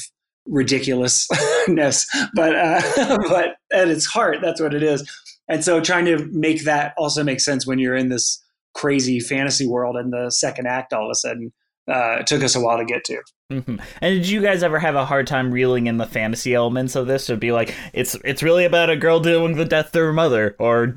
ridiculousness 0.47 2.07
but 2.35 2.55
uh, 2.55 3.17
but 3.29 3.55
at 3.71 3.87
its 3.87 4.05
heart 4.05 4.39
that's 4.41 4.59
what 4.59 4.73
it 4.73 4.83
is. 4.83 5.09
And 5.47 5.63
so 5.63 5.79
trying 5.79 6.05
to 6.05 6.25
make 6.31 6.63
that 6.63 6.93
also 6.97 7.23
make 7.23 7.39
sense 7.39 7.67
when 7.67 7.77
you're 7.77 7.95
in 7.95 8.09
this 8.09 8.41
crazy 8.73 9.19
fantasy 9.19 9.67
world 9.67 9.95
in 9.95 10.09
the 10.09 10.29
second 10.31 10.67
act 10.67 10.91
all 10.91 11.05
of 11.05 11.11
a 11.11 11.15
sudden 11.15 11.53
uh, 11.87 12.17
it 12.19 12.27
took 12.27 12.43
us 12.43 12.55
a 12.55 12.59
while 12.59 12.77
to 12.77 12.85
get 12.85 13.03
to 13.05 13.21
Mhm. 13.51 13.79
And 14.01 14.15
did 14.15 14.27
you 14.27 14.41
guys 14.41 14.63
ever 14.63 14.79
have 14.79 14.95
a 14.95 15.05
hard 15.05 15.27
time 15.27 15.51
reeling 15.51 15.85
in 15.85 15.97
the 15.97 16.07
fantasy 16.07 16.55
elements 16.55 16.95
of 16.95 17.05
this? 17.05 17.27
To 17.27 17.37
be 17.37 17.51
like, 17.51 17.75
it's 17.93 18.15
it's 18.25 18.41
really 18.41 18.65
about 18.65 18.89
a 18.89 18.97
girl 18.97 19.19
dealing 19.19 19.49
with 19.51 19.57
the 19.57 19.65
death 19.65 19.95
of 19.95 20.01
her 20.01 20.13
mother, 20.13 20.55
or 20.57 20.95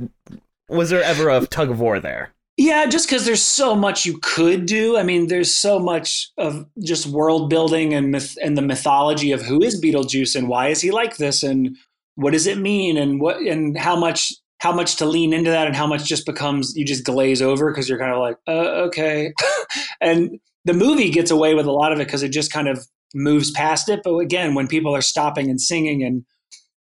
was 0.69 0.91
there 0.91 1.03
ever 1.03 1.29
a 1.29 1.47
tug 1.47 1.71
of 1.71 1.81
war 1.81 2.01
there? 2.01 2.33
Yeah, 2.57 2.87
just 2.87 3.07
because 3.07 3.25
there's 3.25 3.43
so 3.43 3.77
much 3.77 4.05
you 4.05 4.19
could 4.21 4.67
do. 4.67 4.97
I 4.97 5.03
mean, 5.05 5.29
there's 5.29 5.55
so 5.55 5.79
much 5.79 6.31
of 6.39 6.67
just 6.83 7.07
world 7.07 7.51
building 7.51 7.95
and 7.95 8.11
myth 8.11 8.37
and 8.43 8.57
the 8.59 8.63
mythology 8.63 9.31
of 9.31 9.43
who 9.43 9.63
is 9.63 9.81
Beetlejuice 9.81 10.35
and 10.35 10.49
why 10.49 10.69
is 10.69 10.81
he 10.81 10.91
like 10.91 11.19
this 11.19 11.43
and 11.45 11.77
what 12.17 12.33
does 12.33 12.49
it 12.49 12.59
mean 12.59 12.97
and 12.97 13.21
what 13.21 13.37
and 13.37 13.79
how 13.79 13.95
much 13.95 14.33
how 14.61 14.73
much 14.73 14.97
to 14.97 15.07
lean 15.07 15.33
into 15.33 15.51
that 15.51 15.69
and 15.69 15.77
how 15.77 15.87
much 15.87 16.05
just 16.05 16.27
becomes 16.27 16.75
you 16.75 16.85
just 16.85 17.05
glaze 17.05 17.41
over 17.41 17.71
because 17.71 17.89
you're 17.89 17.99
kind 17.99 18.13
of 18.13 18.19
like 18.19 18.39
uh, 18.49 18.87
okay, 18.87 19.33
and 20.01 20.41
the 20.65 20.75
movie 20.75 21.11
gets 21.11 21.31
away 21.31 21.55
with 21.55 21.67
a 21.67 21.73
lot 21.73 21.93
of 21.93 22.01
it 22.01 22.07
because 22.07 22.23
it 22.23 22.31
just 22.31 22.53
kind 22.53 22.69
of 22.69 22.87
moves 23.15 23.51
past 23.51 23.89
it. 23.89 24.01
But 24.05 24.17
again, 24.19 24.55
when 24.55 24.69
people 24.69 24.95
are 24.95 25.03
stopping 25.03 25.49
and 25.51 25.61
singing 25.61 26.03
and 26.03 26.25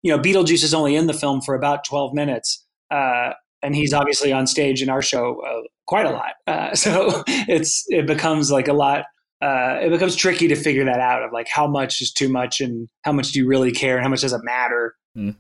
you 0.03 0.17
know, 0.17 0.23
Beetlejuice 0.23 0.62
is 0.62 0.75
only 0.75 0.95
in 0.95 1.07
the 1.07 1.12
film 1.12 1.41
for 1.41 1.55
about 1.55 1.85
12 1.85 2.14
minutes. 2.14 2.64
Uh, 2.91 3.31
and 3.62 3.75
he's 3.75 3.93
obviously 3.93 4.33
on 4.33 4.47
stage 4.47 4.83
in 4.83 4.88
our 4.88 5.03
show 5.03 5.41
uh, 5.43 5.67
quite 5.87 6.07
a 6.07 6.11
lot. 6.11 6.35
Uh, 6.47 6.75
so 6.75 7.23
it's 7.27 7.85
it 7.88 8.07
becomes 8.07 8.51
like 8.51 8.69
a 8.69 8.73
lot. 8.73 9.05
Uh, 9.41 9.79
it 9.81 9.91
becomes 9.91 10.17
tricky 10.17 10.49
to 10.49 10.57
figure 10.57 10.85
that 10.85 10.99
out 10.99 11.23
of 11.23 11.33
like 11.33 11.49
how 11.49 11.67
much 11.67 12.01
is 12.01 12.12
too 12.12 12.29
much 12.29 12.61
and 12.61 12.88
how 13.03 13.12
much 13.12 13.33
do 13.33 13.38
you 13.38 13.47
really 13.47 13.71
care 13.71 13.97
and 13.97 14.03
how 14.03 14.11
much 14.11 14.23
does 14.23 14.33
it 14.33 14.41
matter. 14.43 14.95
hmm 15.14 15.31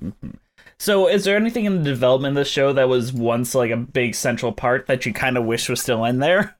hmm 0.00 0.30
So, 0.78 1.08
is 1.08 1.24
there 1.24 1.36
anything 1.36 1.64
in 1.64 1.78
the 1.78 1.84
development 1.84 2.36
of 2.36 2.44
the 2.44 2.50
show 2.50 2.72
that 2.72 2.88
was 2.88 3.12
once 3.12 3.54
like 3.54 3.70
a 3.70 3.76
big 3.76 4.14
central 4.14 4.52
part 4.52 4.86
that 4.86 5.06
you 5.06 5.12
kind 5.12 5.36
of 5.36 5.44
wish 5.44 5.68
was 5.68 5.80
still 5.80 6.04
in 6.04 6.18
there? 6.18 6.55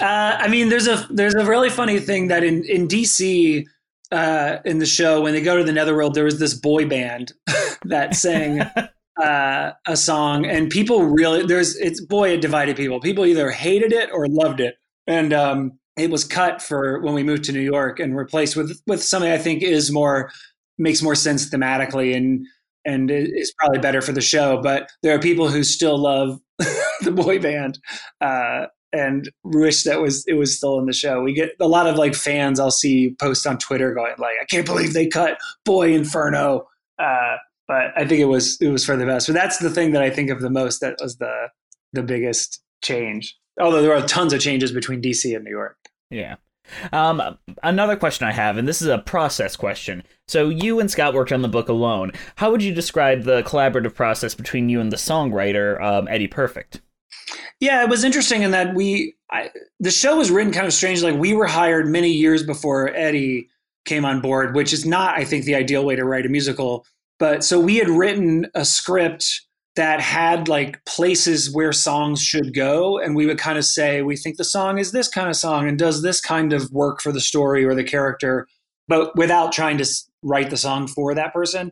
Uh, 0.00 0.36
I 0.38 0.48
mean, 0.48 0.68
there's 0.68 0.86
a 0.86 1.06
there's 1.10 1.34
a 1.34 1.44
really 1.44 1.70
funny 1.70 1.98
thing 1.98 2.28
that 2.28 2.44
in 2.44 2.64
in 2.64 2.88
DC 2.88 3.64
uh, 4.12 4.56
in 4.64 4.78
the 4.78 4.86
show 4.86 5.22
when 5.22 5.32
they 5.34 5.42
go 5.42 5.56
to 5.56 5.64
the 5.64 5.72
Netherworld, 5.72 6.14
there 6.14 6.24
was 6.24 6.38
this 6.38 6.54
boy 6.54 6.86
band 6.86 7.32
that 7.84 8.14
sang 8.14 8.60
uh, 9.22 9.72
a 9.86 9.96
song, 9.96 10.46
and 10.46 10.70
people 10.70 11.04
really 11.04 11.44
there's 11.46 11.76
it's 11.76 12.00
boy 12.00 12.30
it 12.30 12.40
divided 12.40 12.76
people. 12.76 13.00
People 13.00 13.26
either 13.26 13.50
hated 13.50 13.92
it 13.92 14.10
or 14.12 14.26
loved 14.28 14.60
it, 14.60 14.76
and 15.06 15.32
um, 15.32 15.78
it 15.96 16.10
was 16.10 16.24
cut 16.24 16.60
for 16.62 17.00
when 17.00 17.14
we 17.14 17.22
moved 17.22 17.44
to 17.44 17.52
New 17.52 17.60
York 17.60 17.98
and 17.98 18.16
replaced 18.16 18.56
with 18.56 18.80
with 18.86 19.02
something 19.02 19.30
I 19.30 19.38
think 19.38 19.62
is 19.62 19.90
more 19.90 20.30
makes 20.78 21.02
more 21.02 21.14
sense 21.14 21.48
thematically 21.48 22.14
and 22.14 22.46
and 22.84 23.10
is 23.10 23.52
probably 23.58 23.78
better 23.78 24.00
for 24.00 24.12
the 24.12 24.20
show. 24.20 24.60
But 24.62 24.90
there 25.02 25.14
are 25.14 25.18
people 25.18 25.48
who 25.48 25.64
still 25.64 25.98
love 25.98 26.38
the 27.00 27.12
boy 27.12 27.40
band. 27.40 27.78
Uh, 28.20 28.66
and 28.96 29.30
wish 29.44 29.82
that 29.84 30.00
was 30.00 30.24
it 30.26 30.34
was 30.34 30.56
still 30.56 30.78
in 30.78 30.86
the 30.86 30.92
show. 30.92 31.22
We 31.22 31.32
get 31.32 31.50
a 31.60 31.68
lot 31.68 31.86
of 31.86 31.96
like 31.96 32.14
fans 32.14 32.58
I'll 32.58 32.70
see 32.70 33.14
post 33.20 33.46
on 33.46 33.58
Twitter 33.58 33.94
going 33.94 34.14
like, 34.18 34.36
"I 34.40 34.44
can't 34.46 34.66
believe 34.66 34.92
they 34.94 35.06
cut 35.06 35.38
Boy 35.64 35.94
Inferno." 35.94 36.66
Uh, 36.98 37.36
but 37.68 37.92
I 37.96 38.06
think 38.06 38.20
it 38.20 38.26
was 38.26 38.60
it 38.60 38.68
was 38.68 38.84
for 38.84 38.96
the 38.96 39.06
best. 39.06 39.26
But 39.26 39.34
that's 39.34 39.58
the 39.58 39.70
thing 39.70 39.92
that 39.92 40.02
I 40.02 40.10
think 40.10 40.30
of 40.30 40.40
the 40.40 40.50
most. 40.50 40.80
That 40.80 40.96
was 41.00 41.16
the 41.16 41.48
the 41.92 42.02
biggest 42.02 42.62
change. 42.82 43.36
Although 43.60 43.82
there 43.82 43.94
are 43.94 44.06
tons 44.06 44.32
of 44.32 44.40
changes 44.40 44.72
between 44.72 45.00
DC 45.00 45.34
and 45.34 45.44
New 45.44 45.50
York. 45.50 45.76
Yeah. 46.10 46.36
Um, 46.92 47.38
another 47.62 47.96
question 47.96 48.26
I 48.26 48.32
have, 48.32 48.56
and 48.56 48.66
this 48.66 48.82
is 48.82 48.88
a 48.88 48.98
process 48.98 49.56
question. 49.56 50.02
So, 50.26 50.48
you 50.48 50.80
and 50.80 50.90
Scott 50.90 51.14
worked 51.14 51.32
on 51.32 51.42
the 51.42 51.48
book 51.48 51.68
alone. 51.68 52.12
How 52.36 52.50
would 52.50 52.62
you 52.62 52.74
describe 52.74 53.22
the 53.22 53.42
collaborative 53.42 53.94
process 53.94 54.34
between 54.34 54.68
you 54.68 54.80
and 54.80 54.90
the 54.90 54.96
songwriter, 54.96 55.80
um, 55.80 56.08
Eddie 56.08 56.26
Perfect? 56.26 56.80
Yeah, 57.60 57.82
it 57.82 57.88
was 57.88 58.04
interesting 58.04 58.42
in 58.42 58.50
that 58.50 58.74
we 58.74 59.16
I, 59.30 59.50
the 59.80 59.90
show 59.90 60.16
was 60.16 60.30
written 60.30 60.52
kind 60.52 60.66
of 60.66 60.72
strange. 60.72 61.02
Like 61.02 61.16
we 61.16 61.34
were 61.34 61.46
hired 61.46 61.88
many 61.88 62.10
years 62.10 62.42
before 62.42 62.94
Eddie 62.94 63.48
came 63.84 64.04
on 64.04 64.20
board, 64.20 64.54
which 64.54 64.72
is 64.72 64.84
not, 64.84 65.16
I 65.18 65.24
think, 65.24 65.44
the 65.44 65.54
ideal 65.54 65.84
way 65.84 65.96
to 65.96 66.04
write 66.04 66.26
a 66.26 66.28
musical. 66.28 66.84
But 67.18 67.44
so 67.44 67.58
we 67.58 67.76
had 67.76 67.88
written 67.88 68.46
a 68.54 68.64
script 68.64 69.46
that 69.76 70.00
had 70.00 70.48
like 70.48 70.82
places 70.86 71.54
where 71.54 71.72
songs 71.72 72.22
should 72.22 72.54
go 72.54 72.98
and 72.98 73.14
we 73.14 73.26
would 73.26 73.38
kind 73.38 73.58
of 73.58 73.64
say 73.64 74.02
we 74.02 74.16
think 74.16 74.36
the 74.36 74.44
song 74.44 74.78
is 74.78 74.90
this 74.90 75.06
kind 75.06 75.28
of 75.28 75.36
song 75.36 75.68
and 75.68 75.78
does 75.78 76.02
this 76.02 76.20
kind 76.20 76.52
of 76.52 76.70
work 76.72 77.00
for 77.00 77.12
the 77.12 77.20
story 77.20 77.64
or 77.64 77.74
the 77.74 77.84
character 77.84 78.48
but 78.88 79.14
without 79.16 79.52
trying 79.52 79.76
to 79.76 79.84
write 80.22 80.48
the 80.48 80.56
song 80.56 80.86
for 80.86 81.14
that 81.14 81.32
person 81.34 81.70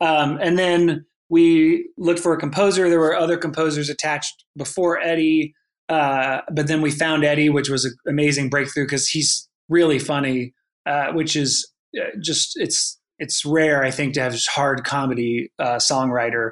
um, 0.00 0.38
and 0.42 0.58
then 0.58 1.06
we 1.28 1.88
looked 1.96 2.20
for 2.20 2.32
a 2.32 2.38
composer 2.38 2.88
there 2.88 3.00
were 3.00 3.16
other 3.16 3.36
composers 3.36 3.88
attached 3.88 4.44
before 4.56 4.98
eddie 5.00 5.54
uh, 5.88 6.40
but 6.52 6.66
then 6.66 6.80
we 6.80 6.90
found 6.90 7.24
eddie 7.24 7.48
which 7.48 7.68
was 7.68 7.84
an 7.84 7.94
amazing 8.08 8.48
breakthrough 8.48 8.84
because 8.84 9.08
he's 9.08 9.48
really 9.68 9.98
funny 9.98 10.52
uh, 10.86 11.12
which 11.12 11.36
is 11.36 11.70
uh, 12.00 12.04
just 12.20 12.52
it's 12.56 12.98
it's 13.18 13.44
rare 13.44 13.84
i 13.84 13.90
think 13.90 14.14
to 14.14 14.20
have 14.20 14.36
hard 14.48 14.84
comedy 14.84 15.50
uh, 15.58 15.76
songwriter 15.76 16.50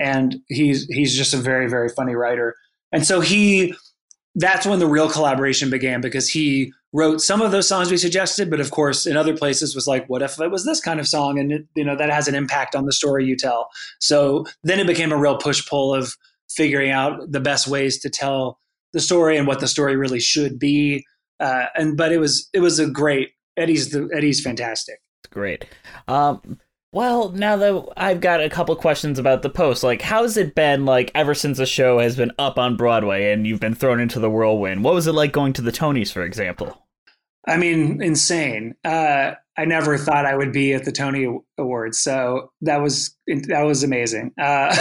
and 0.00 0.36
he's 0.48 0.86
he's 0.86 1.16
just 1.16 1.34
a 1.34 1.38
very 1.38 1.68
very 1.68 1.88
funny 1.88 2.14
writer. 2.14 2.54
And 2.92 3.06
so 3.06 3.20
he 3.20 3.74
that's 4.34 4.66
when 4.66 4.78
the 4.78 4.86
real 4.86 5.08
collaboration 5.08 5.70
began 5.70 6.00
because 6.00 6.28
he 6.28 6.72
wrote 6.92 7.20
some 7.20 7.40
of 7.40 7.52
those 7.52 7.68
songs 7.68 7.90
we 7.90 7.96
suggested, 7.96 8.50
but 8.50 8.60
of 8.60 8.70
course 8.70 9.06
in 9.06 9.16
other 9.16 9.36
places 9.36 9.74
was 9.74 9.86
like, 9.86 10.08
what 10.08 10.22
if 10.22 10.40
it 10.40 10.50
was 10.50 10.64
this 10.64 10.80
kind 10.80 11.00
of 11.00 11.08
song? 11.08 11.38
And 11.38 11.52
it, 11.52 11.66
you 11.74 11.84
know 11.84 11.96
that 11.96 12.10
has 12.10 12.28
an 12.28 12.34
impact 12.34 12.74
on 12.74 12.86
the 12.86 12.92
story 12.92 13.24
you 13.24 13.36
tell. 13.36 13.68
So 14.00 14.44
then 14.62 14.80
it 14.80 14.86
became 14.86 15.12
a 15.12 15.16
real 15.16 15.36
push 15.36 15.66
pull 15.68 15.94
of 15.94 16.14
figuring 16.50 16.90
out 16.90 17.30
the 17.30 17.40
best 17.40 17.68
ways 17.68 17.98
to 18.00 18.10
tell 18.10 18.58
the 18.92 19.00
story 19.00 19.36
and 19.36 19.46
what 19.46 19.60
the 19.60 19.68
story 19.68 19.96
really 19.96 20.20
should 20.20 20.58
be. 20.58 21.04
Uh, 21.40 21.66
and 21.74 21.96
but 21.96 22.12
it 22.12 22.18
was 22.18 22.48
it 22.52 22.60
was 22.60 22.78
a 22.78 22.88
great 22.88 23.30
Eddie's 23.56 23.90
the 23.90 24.08
Eddie's 24.14 24.40
fantastic. 24.40 25.00
Great. 25.30 25.66
Um, 26.06 26.58
well, 26.94 27.30
now 27.30 27.56
that 27.56 27.84
I've 27.96 28.20
got 28.20 28.40
a 28.40 28.48
couple 28.48 28.76
questions 28.76 29.18
about 29.18 29.42
the 29.42 29.50
post, 29.50 29.82
like 29.82 30.00
how's 30.00 30.36
it 30.36 30.54
been 30.54 30.84
like 30.84 31.10
ever 31.14 31.34
since 31.34 31.58
the 31.58 31.66
show 31.66 31.98
has 31.98 32.16
been 32.16 32.30
up 32.38 32.56
on 32.56 32.76
Broadway 32.76 33.32
and 33.32 33.46
you've 33.46 33.60
been 33.60 33.74
thrown 33.74 34.00
into 34.00 34.20
the 34.20 34.30
whirlwind? 34.30 34.84
What 34.84 34.94
was 34.94 35.08
it 35.08 35.12
like 35.12 35.32
going 35.32 35.52
to 35.54 35.62
the 35.62 35.72
Tonys, 35.72 36.12
for 36.12 36.22
example? 36.22 36.86
I 37.46 37.56
mean, 37.56 38.00
insane. 38.00 38.74
Uh, 38.84 39.32
I 39.58 39.64
never 39.64 39.98
thought 39.98 40.24
I 40.24 40.36
would 40.36 40.52
be 40.52 40.72
at 40.72 40.84
the 40.84 40.92
Tony 40.92 41.26
Awards, 41.58 41.98
so 41.98 42.52
that 42.62 42.80
was 42.80 43.16
that 43.48 43.62
was 43.62 43.82
amazing. 43.82 44.32
Uh, 44.40 44.74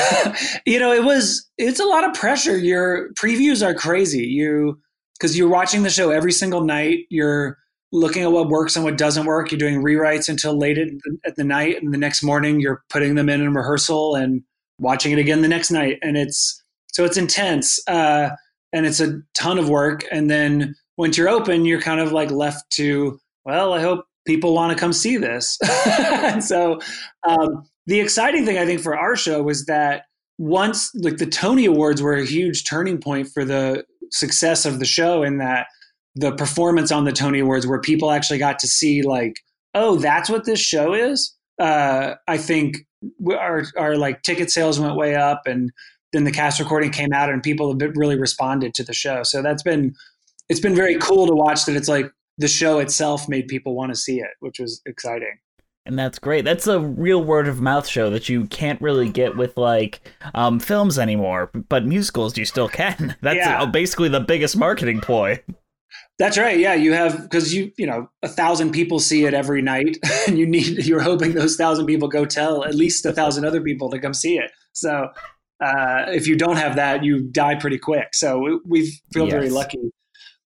you 0.65 0.80
know, 0.80 0.93
it 0.93 1.04
was 1.04 1.49
it's 1.58 1.80
a 1.80 1.86
lot 1.86 2.04
of 2.04 2.13
pressure. 2.13 2.58
Your 2.58 3.12
previews 3.13 3.65
are 3.65 3.73
crazy. 3.73 4.26
You 4.26 4.80
because 5.19 5.38
you're 5.38 5.49
watching 5.49 5.84
the 5.84 5.89
show 5.89 6.12
every 6.12 6.32
single 6.32 6.62
night. 6.62 6.99
You're 7.10 7.58
looking 7.93 8.23
at 8.23 8.32
what 8.32 8.49
works 8.49 8.75
and 8.75 8.84
what 8.84 8.97
doesn't 8.97 9.25
work. 9.25 9.51
You're 9.51 9.60
doing 9.60 9.82
rewrites 9.82 10.27
until 10.27 10.58
late 10.58 10.77
at, 10.77 10.89
at 11.25 11.36
the 11.36 11.43
night, 11.43 11.82
and 11.82 11.93
the 11.93 11.97
next 11.97 12.23
morning 12.23 12.60
you're 12.60 12.84
putting 12.89 13.15
them 13.15 13.29
in 13.29 13.39
in 13.39 13.53
rehearsal 13.53 14.15
and 14.15 14.41
watching 14.79 15.13
it 15.13 15.19
again 15.19 15.41
the 15.41 15.47
next 15.47 15.71
night. 15.71 15.99
And 16.01 16.17
it's 16.17 16.62
so 16.88 17.06
it's 17.06 17.17
intense 17.17 17.79
uh, 17.88 18.32
and 18.73 18.86
it's 18.86 18.99
a 18.99 19.21
ton 19.36 19.58
of 19.58 19.69
work. 19.69 20.03
And 20.12 20.29
then 20.29 20.75
once 20.97 21.17
you're 21.17 21.29
open, 21.29 21.65
you're 21.65 21.82
kind 21.82 22.01
of 22.01 22.12
like 22.12 22.32
left 22.32 22.69
to 22.71 23.19
well, 23.45 23.73
I 23.73 23.82
hope 23.82 24.06
people 24.25 24.53
want 24.53 24.75
to 24.75 24.79
come 24.79 24.93
see 24.93 25.17
this. 25.17 25.60
so 26.39 26.79
um, 27.27 27.63
the 27.86 27.99
exciting 27.99 28.45
thing 28.45 28.58
I 28.58 28.65
think 28.65 28.82
for 28.82 28.97
our 28.97 29.15
show 29.15 29.43
was 29.43 29.65
that 29.65 30.03
once 30.39 30.91
like 30.95 31.17
the 31.17 31.25
Tony 31.25 31.65
Awards 31.65 32.01
were 32.01 32.15
a 32.15 32.25
huge 32.25 32.63
turning 32.63 32.99
point 32.99 33.27
for 33.27 33.45
the 33.45 33.86
success 34.12 34.65
of 34.65 34.79
the 34.79 34.86
show 34.86 35.23
in 35.23 35.38
that 35.38 35.67
the 36.15 36.32
performance 36.32 36.91
on 36.91 37.06
the 37.06 37.12
Tony 37.12 37.39
Awards 37.39 37.65
where 37.65 37.80
people 37.80 38.12
actually 38.12 38.39
got 38.39 38.60
to 38.60 38.67
see 38.67 39.02
like, 39.02 39.38
oh, 39.73 39.97
that's 39.97 40.30
what 40.30 40.45
this 40.45 40.60
show 40.60 40.93
is. 40.93 41.36
Uh, 41.60 42.15
I 42.28 42.38
think 42.38 42.78
our 43.30 43.65
our 43.78 43.95
like 43.95 44.21
ticket 44.23 44.52
sales 44.52 44.80
went 44.80 44.95
way 44.95 45.15
up, 45.15 45.41
and 45.45 45.71
then 46.12 46.23
the 46.23 46.32
cast 46.32 46.60
recording 46.60 46.91
came 46.91 47.13
out, 47.13 47.30
and 47.30 47.43
people 47.43 47.78
have 47.78 47.91
really 47.95 48.17
responded 48.17 48.73
to 48.76 48.84
the 48.84 48.93
show. 48.93 49.23
So 49.23 49.41
that's 49.41 49.63
been 49.63 49.93
it's 50.49 50.60
been 50.60 50.76
very 50.76 50.97
cool 50.97 51.28
to 51.28 51.34
watch 51.34 51.65
that. 51.65 51.76
It's 51.76 51.88
like 51.88 52.12
the 52.38 52.47
show 52.47 52.80
itself 52.80 53.30
made 53.30 53.47
people 53.47 53.76
want 53.76 53.91
to 53.91 53.95
see 53.95 54.19
it, 54.19 54.32
which 54.39 54.60
was 54.60 54.82
exciting. 54.86 55.38
And 55.86 55.99
that's 55.99 56.17
great. 56.17 56.45
That's 56.45 56.65
a 56.65 56.80
real 56.80 57.21
word 57.21 57.47
of 57.47 57.60
mouth 57.60 57.86
show 57.86 58.10
that 58.10 58.30
you 58.30 58.45
can't 58.45 58.82
really 58.82 59.10
get 59.10 59.36
with 59.36 59.58
like 59.58 59.99
um, 60.34 60.60
films 60.60 60.97
anymore, 60.97 61.52
but 61.67 61.86
musicals 61.86 62.38
you 62.38 62.45
still 62.45 62.69
can. 62.69 63.17
That's 63.21 63.36
yeah. 63.36 63.65
basically 63.65 64.08
the 64.08 64.21
biggest 64.21 64.56
marketing 64.56 65.02
ploy. 65.02 65.41
That's 66.19 66.38
right. 66.38 66.60
Yeah, 66.60 66.76
you 66.76 66.93
have 66.93 67.23
because 67.23 67.54
you 67.54 67.71
you 67.78 67.88
know 67.88 68.08
a 68.21 68.28
thousand 68.28 68.71
people 68.71 68.99
see 68.99 69.26
it 69.26 69.34
every 69.34 69.62
night, 69.62 69.97
and 70.28 70.38
you 70.38 70.45
need 70.45 70.86
you're 70.86 71.02
hoping 71.02 71.34
those 71.34 71.56
thousand 71.56 71.86
people 71.86 72.08
go 72.08 72.26
tell 72.26 72.63
at 72.63 72.76
least 72.76 73.06
a 73.06 73.13
thousand 73.13 73.45
other 73.45 73.62
people 73.62 73.89
to 73.89 73.99
come 73.99 74.13
see 74.13 74.38
it. 74.38 74.52
So 74.73 75.10
uh, 75.63 76.06
if 76.08 76.28
you 76.28 76.36
don't 76.36 76.58
have 76.58 76.76
that, 76.76 77.04
you 77.04 77.21
die 77.21 77.56
pretty 77.56 77.78
quick. 77.78 78.13
So 78.13 78.60
we, 78.65 78.99
feel 79.13 79.26
yes. 79.26 79.32
very 79.32 79.49
lucky. 79.49 79.80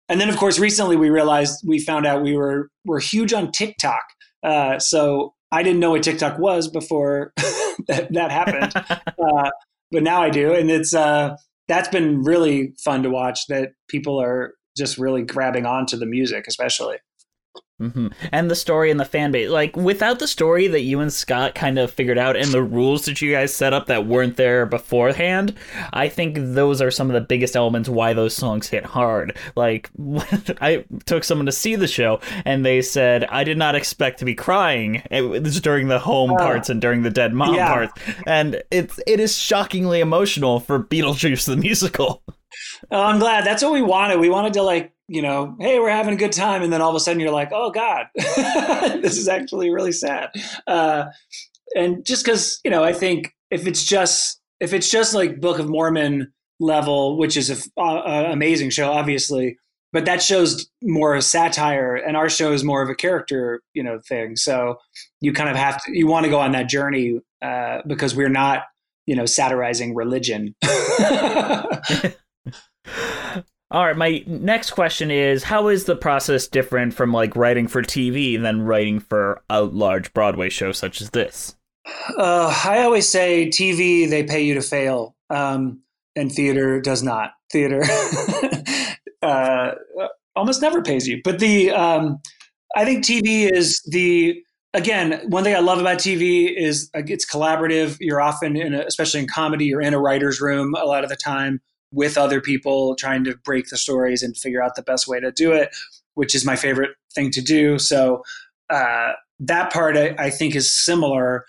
And 0.09 0.21
then 0.21 0.29
of 0.29 0.37
course 0.37 0.59
recently 0.59 0.95
we 0.95 1.09
realized 1.09 1.63
we 1.65 1.79
found 1.79 2.05
out 2.05 2.21
we 2.21 2.35
were 2.35 2.69
we're 2.85 2.99
huge 2.99 3.33
on 3.33 3.51
TikTok. 3.51 4.03
Uh, 4.43 4.79
so 4.79 5.33
I 5.51 5.63
didn't 5.63 5.79
know 5.79 5.91
what 5.91 6.03
TikTok 6.03 6.37
was 6.39 6.67
before 6.67 7.33
that, 7.87 8.11
that 8.13 8.31
happened, 8.31 8.73
uh, 9.07 9.49
but 9.91 10.03
now 10.03 10.21
I 10.21 10.29
do, 10.29 10.53
and 10.53 10.69
it's 10.69 10.93
uh, 10.93 11.35
that's 11.67 11.87
been 11.89 12.21
really 12.23 12.73
fun 12.83 13.03
to 13.03 13.09
watch. 13.09 13.47
That 13.47 13.71
people 13.89 14.21
are 14.21 14.53
just 14.77 14.97
really 14.97 15.23
grabbing 15.23 15.65
onto 15.65 15.97
the 15.97 16.05
music, 16.05 16.45
especially. 16.47 16.97
Mm-hmm. 17.79 18.07
And 18.31 18.49
the 18.49 18.55
story 18.55 18.89
and 18.89 18.99
the 18.99 19.05
fan 19.05 19.31
base. 19.31 19.51
Like, 19.51 19.75
without 19.75 20.17
the 20.17 20.27
story 20.27 20.67
that 20.67 20.81
you 20.81 20.99
and 20.99 21.13
Scott 21.13 21.53
kind 21.53 21.77
of 21.77 21.91
figured 21.91 22.17
out 22.17 22.35
and 22.35 22.47
the 22.47 22.63
rules 22.63 23.05
that 23.05 23.21
you 23.21 23.31
guys 23.31 23.53
set 23.53 23.71
up 23.71 23.85
that 23.85 24.07
weren't 24.07 24.35
there 24.35 24.65
beforehand, 24.65 25.53
I 25.93 26.09
think 26.09 26.37
those 26.39 26.81
are 26.81 26.89
some 26.89 27.07
of 27.07 27.13
the 27.13 27.21
biggest 27.21 27.55
elements 27.55 27.87
why 27.87 28.13
those 28.13 28.33
songs 28.33 28.67
hit 28.67 28.83
hard. 28.83 29.37
Like, 29.55 29.91
I 30.59 30.85
took 31.05 31.23
someone 31.23 31.45
to 31.45 31.51
see 31.51 31.75
the 31.75 31.87
show 31.87 32.19
and 32.45 32.65
they 32.65 32.81
said, 32.81 33.25
I 33.25 33.43
did 33.43 33.59
not 33.59 33.75
expect 33.75 34.19
to 34.19 34.25
be 34.25 34.33
crying. 34.33 35.03
It 35.11 35.21
was 35.21 35.61
during 35.61 35.87
the 35.87 35.99
home 35.99 36.31
uh, 36.31 36.37
parts 36.37 36.71
and 36.71 36.81
during 36.81 37.03
the 37.03 37.11
dead 37.11 37.31
mom 37.31 37.53
yeah. 37.53 37.67
parts. 37.67 37.93
And 38.25 38.63
it's, 38.71 38.99
it 39.05 39.19
is 39.19 39.37
shockingly 39.37 39.99
emotional 39.99 40.59
for 40.59 40.83
Beetlejuice 40.83 41.45
the 41.45 41.57
musical. 41.57 42.23
Oh, 42.91 43.03
I'm 43.03 43.19
glad. 43.19 43.45
That's 43.45 43.63
what 43.63 43.73
we 43.73 43.81
wanted. 43.81 44.19
We 44.19 44.29
wanted 44.29 44.53
to 44.53 44.63
like, 44.63 44.93
you 45.07 45.21
know, 45.21 45.55
hey, 45.59 45.79
we're 45.79 45.89
having 45.89 46.13
a 46.13 46.17
good 46.17 46.31
time, 46.31 46.63
and 46.63 46.71
then 46.71 46.81
all 46.81 46.89
of 46.89 46.95
a 46.95 46.99
sudden 46.99 47.19
you're 47.19 47.31
like, 47.31 47.51
oh 47.51 47.71
God, 47.71 48.07
this 48.15 49.17
is 49.17 49.27
actually 49.27 49.69
really 49.69 49.91
sad. 49.91 50.29
Uh, 50.65 51.05
and 51.75 52.05
just 52.05 52.25
because 52.25 52.59
you 52.63 52.71
know, 52.71 52.83
I 52.83 52.93
think 52.93 53.33
if 53.51 53.67
it's 53.67 53.83
just 53.83 54.39
if 54.59 54.73
it's 54.73 54.89
just 54.89 55.13
like 55.13 55.39
Book 55.39 55.59
of 55.59 55.69
Mormon 55.69 56.33
level, 56.59 57.17
which 57.17 57.37
is 57.37 57.67
a, 57.77 57.81
uh, 57.81 58.27
amazing 58.31 58.71
show, 58.71 58.91
obviously, 58.91 59.57
but 59.93 60.05
that 60.05 60.21
shows 60.21 60.69
more 60.81 61.19
satire, 61.21 61.95
and 61.95 62.17
our 62.17 62.29
show 62.29 62.51
is 62.51 62.63
more 62.63 62.81
of 62.81 62.89
a 62.89 62.95
character, 62.95 63.61
you 63.73 63.83
know, 63.83 63.99
thing. 64.07 64.35
So 64.35 64.77
you 65.21 65.33
kind 65.33 65.49
of 65.49 65.55
have 65.55 65.81
to 65.83 65.97
you 65.97 66.07
want 66.07 66.25
to 66.25 66.29
go 66.29 66.39
on 66.39 66.51
that 66.51 66.69
journey 66.69 67.19
uh, 67.41 67.79
because 67.87 68.15
we're 68.15 68.29
not, 68.29 68.63
you 69.05 69.15
know, 69.15 69.25
satirizing 69.25 69.95
religion. 69.95 70.55
All 73.69 73.85
right, 73.85 73.97
my 73.97 74.23
next 74.25 74.71
question 74.71 75.11
is 75.11 75.43
how 75.43 75.67
is 75.67 75.85
the 75.85 75.95
process 75.95 76.47
different 76.47 76.93
from 76.93 77.11
like 77.11 77.35
writing 77.35 77.67
for 77.67 77.81
TV 77.81 78.41
than 78.41 78.61
writing 78.61 79.01
for 79.01 79.41
a 79.49 79.61
large 79.61 80.13
Broadway 80.13 80.47
show 80.49 80.71
such 80.71 81.01
as 81.01 81.09
this? 81.09 81.55
Uh, 82.17 82.61
I 82.65 82.83
always 82.83 83.07
say 83.07 83.47
TV 83.47 84.09
they 84.09 84.23
pay 84.23 84.41
you 84.41 84.53
to 84.53 84.61
fail, 84.61 85.15
um, 85.29 85.81
and 86.15 86.31
theater 86.31 86.79
does 86.79 87.03
not. 87.03 87.31
Theater 87.51 87.83
uh, 89.21 89.71
almost 90.35 90.61
never 90.61 90.81
pays 90.81 91.05
you, 91.05 91.19
but 91.23 91.39
the 91.39 91.71
um, 91.71 92.19
I 92.77 92.85
think 92.85 93.03
TV 93.03 93.51
is 93.51 93.81
the 93.91 94.41
again 94.73 95.21
one 95.27 95.43
thing 95.43 95.55
I 95.55 95.59
love 95.59 95.79
about 95.79 95.97
TV 95.97 96.55
is 96.55 96.89
uh, 96.95 97.01
it's 97.05 97.29
collaborative. 97.29 97.97
You're 97.99 98.21
often 98.21 98.55
in, 98.55 98.73
a, 98.73 98.85
especially 98.85 99.19
in 99.19 99.27
comedy, 99.27 99.65
you're 99.65 99.81
in 99.81 99.93
a 99.93 99.99
writer's 99.99 100.39
room 100.39 100.73
a 100.73 100.85
lot 100.85 101.03
of 101.03 101.09
the 101.09 101.17
time 101.17 101.59
with 101.91 102.17
other 102.17 102.41
people 102.41 102.95
trying 102.95 103.23
to 103.23 103.35
break 103.43 103.69
the 103.69 103.77
stories 103.77 104.21
and 104.23 104.35
figure 104.37 104.61
out 104.61 104.75
the 104.75 104.81
best 104.81 105.07
way 105.07 105.19
to 105.19 105.31
do 105.31 105.51
it, 105.51 105.75
which 106.15 106.35
is 106.35 106.45
my 106.45 106.55
favorite 106.55 106.91
thing 107.13 107.31
to 107.31 107.41
do. 107.41 107.79
So 107.79 108.23
uh, 108.69 109.13
that 109.39 109.71
part 109.71 109.97
I, 109.97 110.15
I, 110.17 110.29
think 110.29 110.55
is 110.55 110.73
similar. 110.73 111.45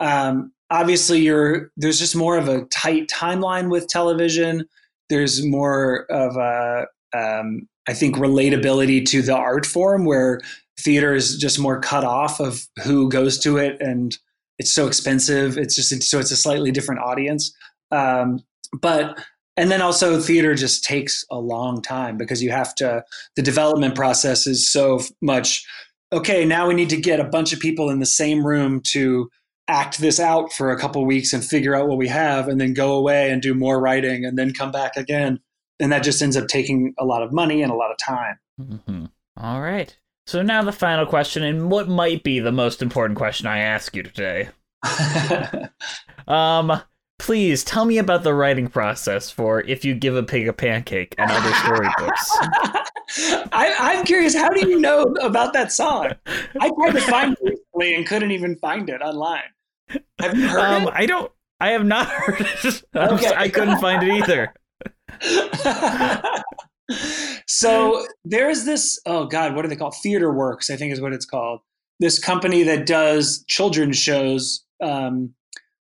Um, 0.00 0.52
obviously, 0.70 1.20
you're 1.20 1.70
there's 1.76 1.98
just 1.98 2.14
more 2.14 2.36
of 2.36 2.48
a 2.48 2.64
tight 2.66 3.08
timeline 3.08 3.70
with 3.70 3.88
television. 3.88 4.64
There's 5.08 5.44
more 5.44 6.04
of 6.10 6.36
a 6.36 6.86
um, 7.16 7.68
I 7.88 7.94
think 7.94 8.16
relatability 8.16 9.06
to 9.06 9.22
the 9.22 9.36
art 9.36 9.64
form 9.64 10.04
where 10.04 10.40
theater 10.78 11.14
is 11.14 11.36
just 11.38 11.58
more 11.58 11.80
cut 11.80 12.04
off 12.04 12.40
of 12.40 12.66
who 12.82 13.08
goes 13.08 13.38
to 13.38 13.56
it 13.56 13.80
and 13.80 14.16
it's 14.58 14.74
so 14.74 14.86
expensive. 14.86 15.58
It's 15.58 15.74
just 15.74 16.02
so 16.02 16.18
it's 16.18 16.30
a 16.30 16.36
slightly 16.36 16.70
different 16.70 17.00
audience. 17.00 17.54
Um, 17.90 18.40
but 18.80 19.18
and 19.56 19.70
then 19.70 19.82
also 19.82 20.20
theater 20.20 20.54
just 20.54 20.84
takes 20.84 21.24
a 21.30 21.38
long 21.38 21.82
time 21.82 22.16
because 22.16 22.42
you 22.42 22.50
have 22.50 22.74
to 22.74 23.04
the 23.36 23.42
development 23.42 23.94
process 23.94 24.46
is 24.46 24.70
so 24.70 25.00
much 25.20 25.66
okay 26.12 26.44
now 26.44 26.66
we 26.66 26.74
need 26.74 26.90
to 26.90 27.00
get 27.00 27.20
a 27.20 27.24
bunch 27.24 27.52
of 27.52 27.60
people 27.60 27.90
in 27.90 27.98
the 28.00 28.06
same 28.06 28.46
room 28.46 28.80
to 28.80 29.28
act 29.68 29.98
this 29.98 30.18
out 30.18 30.52
for 30.52 30.70
a 30.70 30.78
couple 30.78 31.04
weeks 31.06 31.32
and 31.32 31.44
figure 31.44 31.74
out 31.74 31.88
what 31.88 31.98
we 31.98 32.08
have 32.08 32.48
and 32.48 32.60
then 32.60 32.74
go 32.74 32.94
away 32.94 33.30
and 33.30 33.42
do 33.42 33.54
more 33.54 33.80
writing 33.80 34.24
and 34.24 34.36
then 34.36 34.52
come 34.52 34.72
back 34.72 34.96
again 34.96 35.38
and 35.80 35.92
that 35.92 36.02
just 36.02 36.20
ends 36.20 36.36
up 36.36 36.48
taking 36.48 36.94
a 36.98 37.04
lot 37.04 37.22
of 37.22 37.32
money 37.32 37.62
and 37.62 37.70
a 37.70 37.76
lot 37.76 37.90
of 37.90 37.96
time 37.98 38.38
Mm-hmm. 38.60 39.06
All 39.36 39.60
right. 39.60 39.96
So 40.26 40.42
now 40.42 40.62
the 40.62 40.72
final 40.72 41.06
question, 41.06 41.42
and 41.42 41.70
what 41.70 41.88
might 41.88 42.22
be 42.22 42.38
the 42.38 42.52
most 42.52 42.82
important 42.82 43.18
question 43.18 43.46
I 43.46 43.58
ask 43.58 43.94
you 43.96 44.02
today. 44.02 44.50
um, 46.28 46.80
please 47.22 47.62
tell 47.62 47.84
me 47.84 47.98
about 47.98 48.24
the 48.24 48.34
writing 48.34 48.66
process 48.68 49.30
for 49.30 49.60
"If 49.60 49.84
You 49.84 49.94
Give 49.94 50.16
a 50.16 50.22
Pig 50.24 50.48
a 50.48 50.52
Pancake" 50.52 51.14
and 51.18 51.30
other 51.30 51.54
storybooks. 51.54 52.30
I, 53.52 53.74
I'm 53.78 54.04
curious, 54.04 54.34
how 54.34 54.48
do 54.50 54.68
you 54.68 54.80
know 54.80 55.02
about 55.22 55.52
that 55.52 55.70
song? 55.70 56.12
I 56.26 56.70
tried 56.70 56.92
to 56.92 57.00
find 57.02 57.36
it 57.40 57.44
recently 57.44 57.94
and 57.94 58.06
couldn't 58.06 58.32
even 58.32 58.56
find 58.56 58.90
it 58.90 59.00
online. 59.02 59.42
Have 60.18 60.36
you 60.36 60.48
heard 60.48 60.60
Um, 60.60 60.82
it? 60.88 60.94
I 60.94 61.06
don't. 61.06 61.30
I 61.60 61.70
have 61.70 61.84
not 61.84 62.08
heard 62.10 62.40
it. 62.40 62.82
Okay. 62.96 63.32
I 63.36 63.48
couldn't 63.48 63.78
find 63.80 64.02
it 64.02 64.10
either. 64.14 64.52
so 67.46 68.04
there 68.24 68.50
is 68.50 68.64
this 68.64 68.98
oh 69.06 69.24
god 69.26 69.54
what 69.54 69.64
are 69.64 69.68
they 69.68 69.76
called 69.76 69.94
theater 70.02 70.32
works 70.32 70.68
i 70.68 70.76
think 70.76 70.92
is 70.92 71.00
what 71.00 71.12
it's 71.12 71.24
called 71.24 71.60
this 72.00 72.18
company 72.18 72.62
that 72.62 72.86
does 72.86 73.44
children's 73.46 73.96
shows 73.98 74.64
um, 74.82 75.32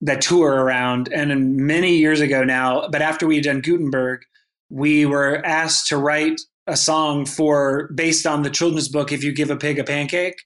that 0.03 0.21
tour 0.21 0.51
around. 0.51 1.13
And 1.13 1.57
many 1.57 1.97
years 1.97 2.21
ago 2.21 2.45
now 2.45 2.89
but 2.89 3.03
after 3.03 3.27
we 3.27 3.37
had 3.37 3.45
done 3.45 3.61
gutenberg 3.61 4.23
we 4.69 5.05
were 5.07 5.45
asked 5.45 5.89
to 5.89 5.97
write 5.97 6.41
a 6.67 6.77
song 6.77 7.27
for 7.27 7.91
based 7.95 8.27
on 8.27 8.43
the 8.43 8.51
children's 8.51 8.89
book 8.89 9.11
if 9.11 9.25
you 9.25 9.33
give 9.33 9.51
a 9.51 9.57
pig 9.57 9.79
a 9.79 9.85
pancake. 9.85 10.41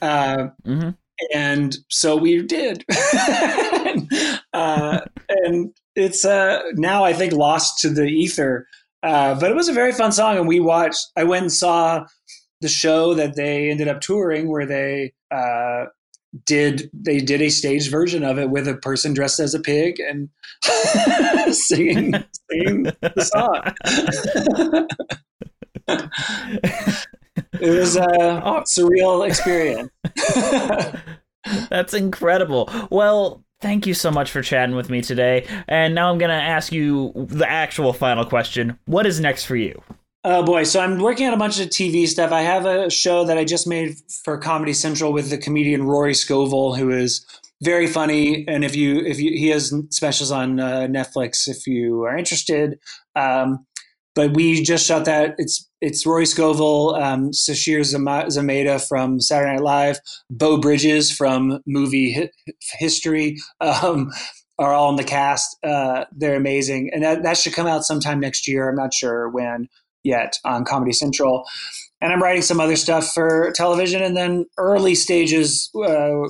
Uh, 0.00 0.48
hmm 0.64 0.90
and 1.32 1.76
so 1.88 2.16
we 2.16 2.42
did. 2.42 2.84
Uh, 4.52 5.00
and 5.28 5.74
it's 5.96 6.24
uh, 6.24 6.62
now 6.74 7.04
i 7.04 7.12
think 7.12 7.32
lost 7.32 7.80
to 7.80 7.88
the 7.88 8.04
ether. 8.04 8.68
Uh, 9.02 9.38
but 9.38 9.50
it 9.50 9.54
was 9.56 9.68
a 9.68 9.72
very 9.72 9.90
fun 9.90 10.12
song 10.12 10.36
and 10.36 10.46
we 10.46 10.60
watched 10.60 11.04
i 11.16 11.24
went 11.24 11.42
and 11.42 11.52
saw 11.52 12.04
the 12.60 12.68
show 12.68 13.14
that 13.14 13.34
they 13.34 13.68
ended 13.68 13.88
up 13.88 14.00
touring 14.00 14.48
where 14.48 14.64
they 14.64 15.12
uh, 15.32 15.86
did 16.44 16.90
they 16.92 17.18
did 17.18 17.40
a 17.40 17.48
staged 17.48 17.90
version 17.90 18.24
of 18.24 18.38
it 18.38 18.50
with 18.50 18.66
a 18.66 18.74
person 18.74 19.14
dressed 19.14 19.40
as 19.40 19.54
a 19.54 19.60
pig 19.60 20.00
and 20.00 20.28
singing 21.54 22.12
singing 22.50 22.82
the 22.82 23.30
song 23.34 23.62
it 27.60 27.78
was 27.78 27.96
a 27.96 28.42
oh. 28.44 28.62
surreal 28.66 29.26
experience 29.26 29.90
That's 31.68 31.94
incredible. 31.94 32.70
Well, 32.90 33.44
thank 33.60 33.86
you 33.86 33.94
so 33.94 34.10
much 34.10 34.30
for 34.30 34.42
chatting 34.42 34.74
with 34.74 34.90
me 34.90 35.02
today. 35.02 35.46
And 35.68 35.94
now 35.94 36.10
I'm 36.10 36.18
going 36.18 36.30
to 36.30 36.34
ask 36.34 36.72
you 36.72 37.12
the 37.14 37.48
actual 37.48 37.92
final 37.92 38.24
question. 38.24 38.78
What 38.86 39.06
is 39.06 39.20
next 39.20 39.44
for 39.44 39.56
you? 39.56 39.82
Oh 40.26 40.42
boy, 40.42 40.64
so 40.64 40.80
I'm 40.80 41.00
working 41.00 41.26
on 41.26 41.34
a 41.34 41.36
bunch 41.38 41.60
of 41.60 41.68
TV 41.68 42.08
stuff. 42.08 42.32
I 42.32 42.40
have 42.40 42.64
a 42.64 42.88
show 42.88 43.24
that 43.26 43.36
I 43.36 43.44
just 43.44 43.66
made 43.66 43.96
for 44.24 44.38
Comedy 44.38 44.72
Central 44.72 45.12
with 45.12 45.28
the 45.28 45.36
comedian 45.36 45.82
Rory 45.82 46.14
Scovel, 46.14 46.74
who 46.74 46.88
is 46.90 47.26
very 47.62 47.86
funny. 47.86 48.48
And 48.48 48.64
if 48.64 48.74
you 48.74 49.00
if 49.00 49.20
you 49.20 49.32
he 49.32 49.48
has 49.48 49.74
specials 49.90 50.32
on 50.32 50.60
uh, 50.60 50.86
Netflix, 50.88 51.46
if 51.46 51.66
you 51.66 52.04
are 52.04 52.16
interested. 52.16 52.78
Um, 53.14 53.66
but 54.14 54.32
we 54.34 54.62
just 54.62 54.86
shot 54.86 55.04
that. 55.04 55.34
It's 55.36 55.68
it's 55.82 56.06
Rory 56.06 56.24
Scovel, 56.24 56.94
um, 56.94 57.30
Sasheer 57.32 57.80
Zamata 57.80 58.88
from 58.88 59.20
Saturday 59.20 59.52
Night 59.52 59.62
Live, 59.62 60.00
Beau 60.30 60.56
Bridges 60.58 61.12
from 61.12 61.60
movie 61.66 62.14
hi- 62.14 62.30
history. 62.78 63.36
Um, 63.60 64.10
are 64.56 64.72
all 64.72 64.88
in 64.90 64.94
the 64.96 65.04
cast. 65.04 65.56
Uh, 65.64 66.04
they're 66.12 66.36
amazing, 66.36 66.88
and 66.94 67.02
that, 67.02 67.24
that 67.24 67.36
should 67.36 67.52
come 67.52 67.66
out 67.66 67.84
sometime 67.84 68.20
next 68.20 68.46
year. 68.46 68.68
I'm 68.68 68.76
not 68.76 68.94
sure 68.94 69.28
when 69.28 69.68
yet 70.04 70.38
on 70.44 70.64
Comedy 70.64 70.92
Central. 70.92 71.44
And 72.00 72.12
I'm 72.12 72.22
writing 72.22 72.42
some 72.42 72.60
other 72.60 72.76
stuff 72.76 73.12
for 73.12 73.50
television, 73.54 74.02
and 74.02 74.16
then 74.16 74.46
early 74.58 74.94
stages 74.94 75.70
uh, 75.74 76.28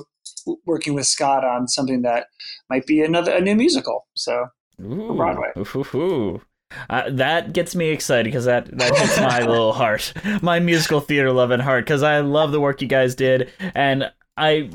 working 0.65 0.93
with 0.93 1.05
Scott 1.05 1.43
on 1.43 1.67
something 1.67 2.01
that 2.03 2.27
might 2.69 2.85
be 2.85 3.01
another 3.01 3.33
a 3.33 3.41
new 3.41 3.55
musical. 3.55 4.07
So 4.15 4.47
Ooh, 4.81 5.13
Broadway. 5.15 5.51
ooh. 5.95 6.41
Uh, 6.89 7.09
that 7.11 7.53
gets 7.53 7.75
me 7.75 7.89
excited 7.89 8.25
because 8.25 8.45
that, 8.45 8.65
that 8.77 8.95
hits 8.97 9.19
my 9.19 9.39
little 9.45 9.71
heart, 9.71 10.13
my 10.41 10.59
musical 10.59 10.99
theater 10.99 11.31
loving 11.31 11.59
heart. 11.59 11.85
Because 11.85 12.03
I 12.03 12.19
love 12.19 12.51
the 12.51 12.59
work 12.59 12.81
you 12.81 12.87
guys 12.87 13.15
did, 13.15 13.51
and 13.73 14.11
I, 14.37 14.69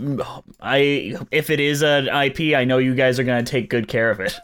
I 0.61 1.17
if 1.31 1.51
it 1.51 1.61
is 1.61 1.83
an 1.83 2.07
IP, 2.07 2.57
I 2.57 2.65
know 2.65 2.79
you 2.79 2.95
guys 2.95 3.19
are 3.19 3.25
going 3.25 3.45
to 3.45 3.51
take 3.51 3.69
good 3.69 3.89
care 3.89 4.11
of 4.11 4.21
it. 4.21 4.39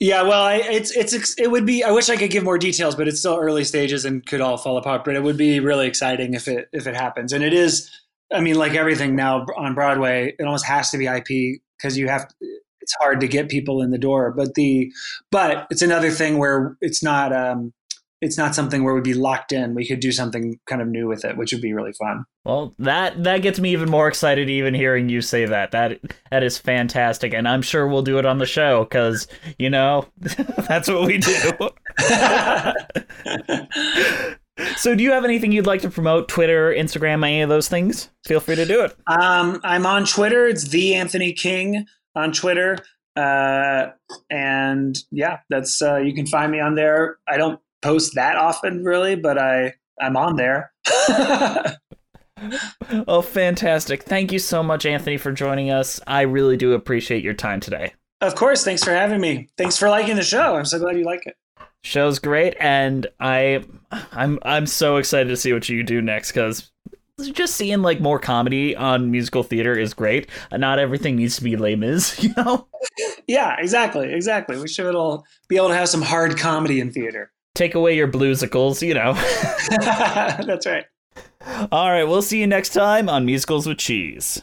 Yeah, 0.00 0.22
well, 0.22 0.42
I, 0.42 0.56
it's 0.56 0.90
it's 0.90 1.38
it 1.38 1.50
would 1.50 1.64
be. 1.64 1.84
I 1.84 1.90
wish 1.90 2.08
I 2.10 2.16
could 2.16 2.30
give 2.30 2.42
more 2.42 2.58
details, 2.58 2.96
but 2.96 3.06
it's 3.06 3.20
still 3.20 3.36
early 3.36 3.64
stages 3.64 4.04
and 4.04 4.24
could 4.26 4.40
all 4.40 4.56
fall 4.56 4.76
apart. 4.76 5.04
But 5.04 5.14
it 5.14 5.22
would 5.22 5.36
be 5.36 5.60
really 5.60 5.86
exciting 5.86 6.34
if 6.34 6.48
it 6.48 6.68
if 6.72 6.86
it 6.86 6.96
happens, 6.96 7.32
and 7.32 7.44
it 7.44 7.52
is. 7.52 7.90
I 8.32 8.40
mean, 8.40 8.56
like 8.56 8.74
everything 8.74 9.14
now 9.14 9.46
on 9.56 9.74
Broadway, 9.74 10.34
it 10.38 10.42
almost 10.42 10.66
has 10.66 10.90
to 10.90 10.98
be 10.98 11.06
IP 11.06 11.60
because 11.78 11.96
you 11.96 12.08
have. 12.08 12.28
It's 12.80 12.94
hard 13.00 13.20
to 13.20 13.28
get 13.28 13.48
people 13.48 13.80
in 13.80 13.92
the 13.92 13.98
door, 13.98 14.32
but 14.32 14.54
the 14.54 14.92
but 15.30 15.66
it's 15.70 15.80
another 15.80 16.10
thing 16.10 16.38
where 16.38 16.76
it's 16.82 17.02
not 17.02 17.32
um, 17.32 17.72
it's 18.20 18.38
not 18.38 18.54
something 18.54 18.84
where 18.84 18.94
we'd 18.94 19.04
be 19.04 19.14
locked 19.14 19.52
in. 19.52 19.74
We 19.74 19.86
could 19.86 20.00
do 20.00 20.12
something 20.12 20.58
kind 20.66 20.80
of 20.80 20.88
new 20.88 21.06
with 21.06 21.24
it, 21.24 21.36
which 21.36 21.52
would 21.52 21.60
be 21.60 21.72
really 21.72 21.92
fun. 21.92 22.24
Well, 22.44 22.74
that 22.78 23.22
that 23.24 23.42
gets 23.42 23.58
me 23.58 23.72
even 23.72 23.90
more 23.90 24.08
excited 24.08 24.48
even 24.48 24.74
hearing 24.74 25.08
you 25.08 25.20
say 25.20 25.46
that. 25.46 25.72
That 25.72 26.00
that 26.30 26.42
is 26.42 26.58
fantastic, 26.58 27.34
and 27.34 27.48
I'm 27.48 27.62
sure 27.62 27.86
we'll 27.86 28.02
do 28.02 28.18
it 28.18 28.26
on 28.26 28.38
the 28.38 28.46
show 28.46 28.84
because 28.84 29.26
you 29.58 29.70
know 29.70 30.06
that's 30.18 30.88
what 30.88 31.06
we 31.06 31.18
do. 31.18 31.52
so, 34.76 34.94
do 34.94 35.02
you 35.02 35.12
have 35.12 35.24
anything 35.24 35.52
you'd 35.52 35.66
like 35.66 35.82
to 35.82 35.90
promote? 35.90 36.28
Twitter, 36.28 36.72
Instagram, 36.72 37.24
any 37.24 37.42
of 37.42 37.48
those 37.48 37.68
things? 37.68 38.10
Feel 38.26 38.40
free 38.40 38.56
to 38.56 38.64
do 38.64 38.82
it. 38.82 38.96
Um, 39.06 39.60
I'm 39.64 39.86
on 39.86 40.04
Twitter. 40.04 40.46
It's 40.46 40.68
the 40.68 40.94
Anthony 40.94 41.32
King 41.32 41.86
on 42.14 42.32
Twitter. 42.32 42.78
Uh, 43.16 43.90
and 44.30 44.98
yeah, 45.10 45.38
that's 45.48 45.80
uh, 45.80 45.96
you 45.96 46.14
can 46.14 46.26
find 46.26 46.50
me 46.50 46.60
on 46.60 46.74
there. 46.74 47.18
I 47.28 47.36
don't 47.36 47.60
post 47.84 48.14
that 48.14 48.36
often, 48.36 48.82
really, 48.82 49.14
but 49.14 49.38
I 49.38 49.74
I'm 50.00 50.16
on 50.16 50.36
there. 50.36 50.72
Oh, 53.08 53.22
fantastic! 53.22 54.02
Thank 54.02 54.30
you 54.32 54.38
so 54.38 54.62
much, 54.62 54.84
Anthony, 54.84 55.16
for 55.16 55.32
joining 55.32 55.70
us. 55.70 55.98
I 56.06 56.22
really 56.22 56.56
do 56.56 56.74
appreciate 56.74 57.22
your 57.24 57.32
time 57.32 57.60
today. 57.60 57.94
of 58.20 58.34
course, 58.34 58.64
thanks 58.64 58.84
for 58.84 58.90
having 58.90 59.20
me. 59.20 59.48
Thanks 59.56 59.78
for 59.78 59.88
liking 59.88 60.16
the 60.16 60.22
show. 60.22 60.56
I'm 60.56 60.66
so 60.66 60.78
glad 60.78 60.98
you 60.98 61.04
like 61.04 61.26
it. 61.26 61.36
Show's 61.84 62.18
great, 62.18 62.54
and 62.60 63.06
I, 63.20 63.64
I'm 64.12 64.38
I'm 64.42 64.66
so 64.66 64.96
excited 64.96 65.28
to 65.28 65.36
see 65.36 65.52
what 65.54 65.68
you 65.68 65.82
do 65.84 66.02
next 66.02 66.32
because 66.32 66.70
just 67.32 67.54
seeing 67.54 67.80
like 67.80 68.00
more 68.00 68.18
comedy 68.18 68.74
on 68.76 69.10
musical 69.10 69.42
theater 69.42 69.78
is 69.78 69.94
great. 69.94 70.28
Not 70.52 70.78
everything 70.78 71.16
needs 71.16 71.36
to 71.36 71.44
be 71.44 71.56
Les 71.56 71.76
Mis, 71.76 72.20
you 72.22 72.34
know. 72.36 72.66
Yeah, 73.26 73.56
exactly, 73.58 74.12
exactly. 74.12 74.58
We 74.58 74.68
should 74.68 74.94
all 74.94 75.24
be 75.48 75.56
able 75.56 75.68
to 75.68 75.74
have 75.76 75.88
some 75.88 76.02
hard 76.02 76.36
comedy 76.36 76.80
in 76.80 76.92
theater. 76.92 77.30
Take 77.54 77.74
away 77.74 77.96
your 77.96 78.08
bluesicles, 78.08 78.82
you 78.82 78.94
know. 78.94 79.12
that's 80.46 80.66
right. 80.66 80.84
All 81.70 81.90
right, 81.90 82.04
we'll 82.04 82.22
see 82.22 82.40
you 82.40 82.46
next 82.46 82.70
time 82.70 83.08
on 83.08 83.24
Musicals 83.24 83.66
with 83.66 83.78
Cheese. 83.78 84.42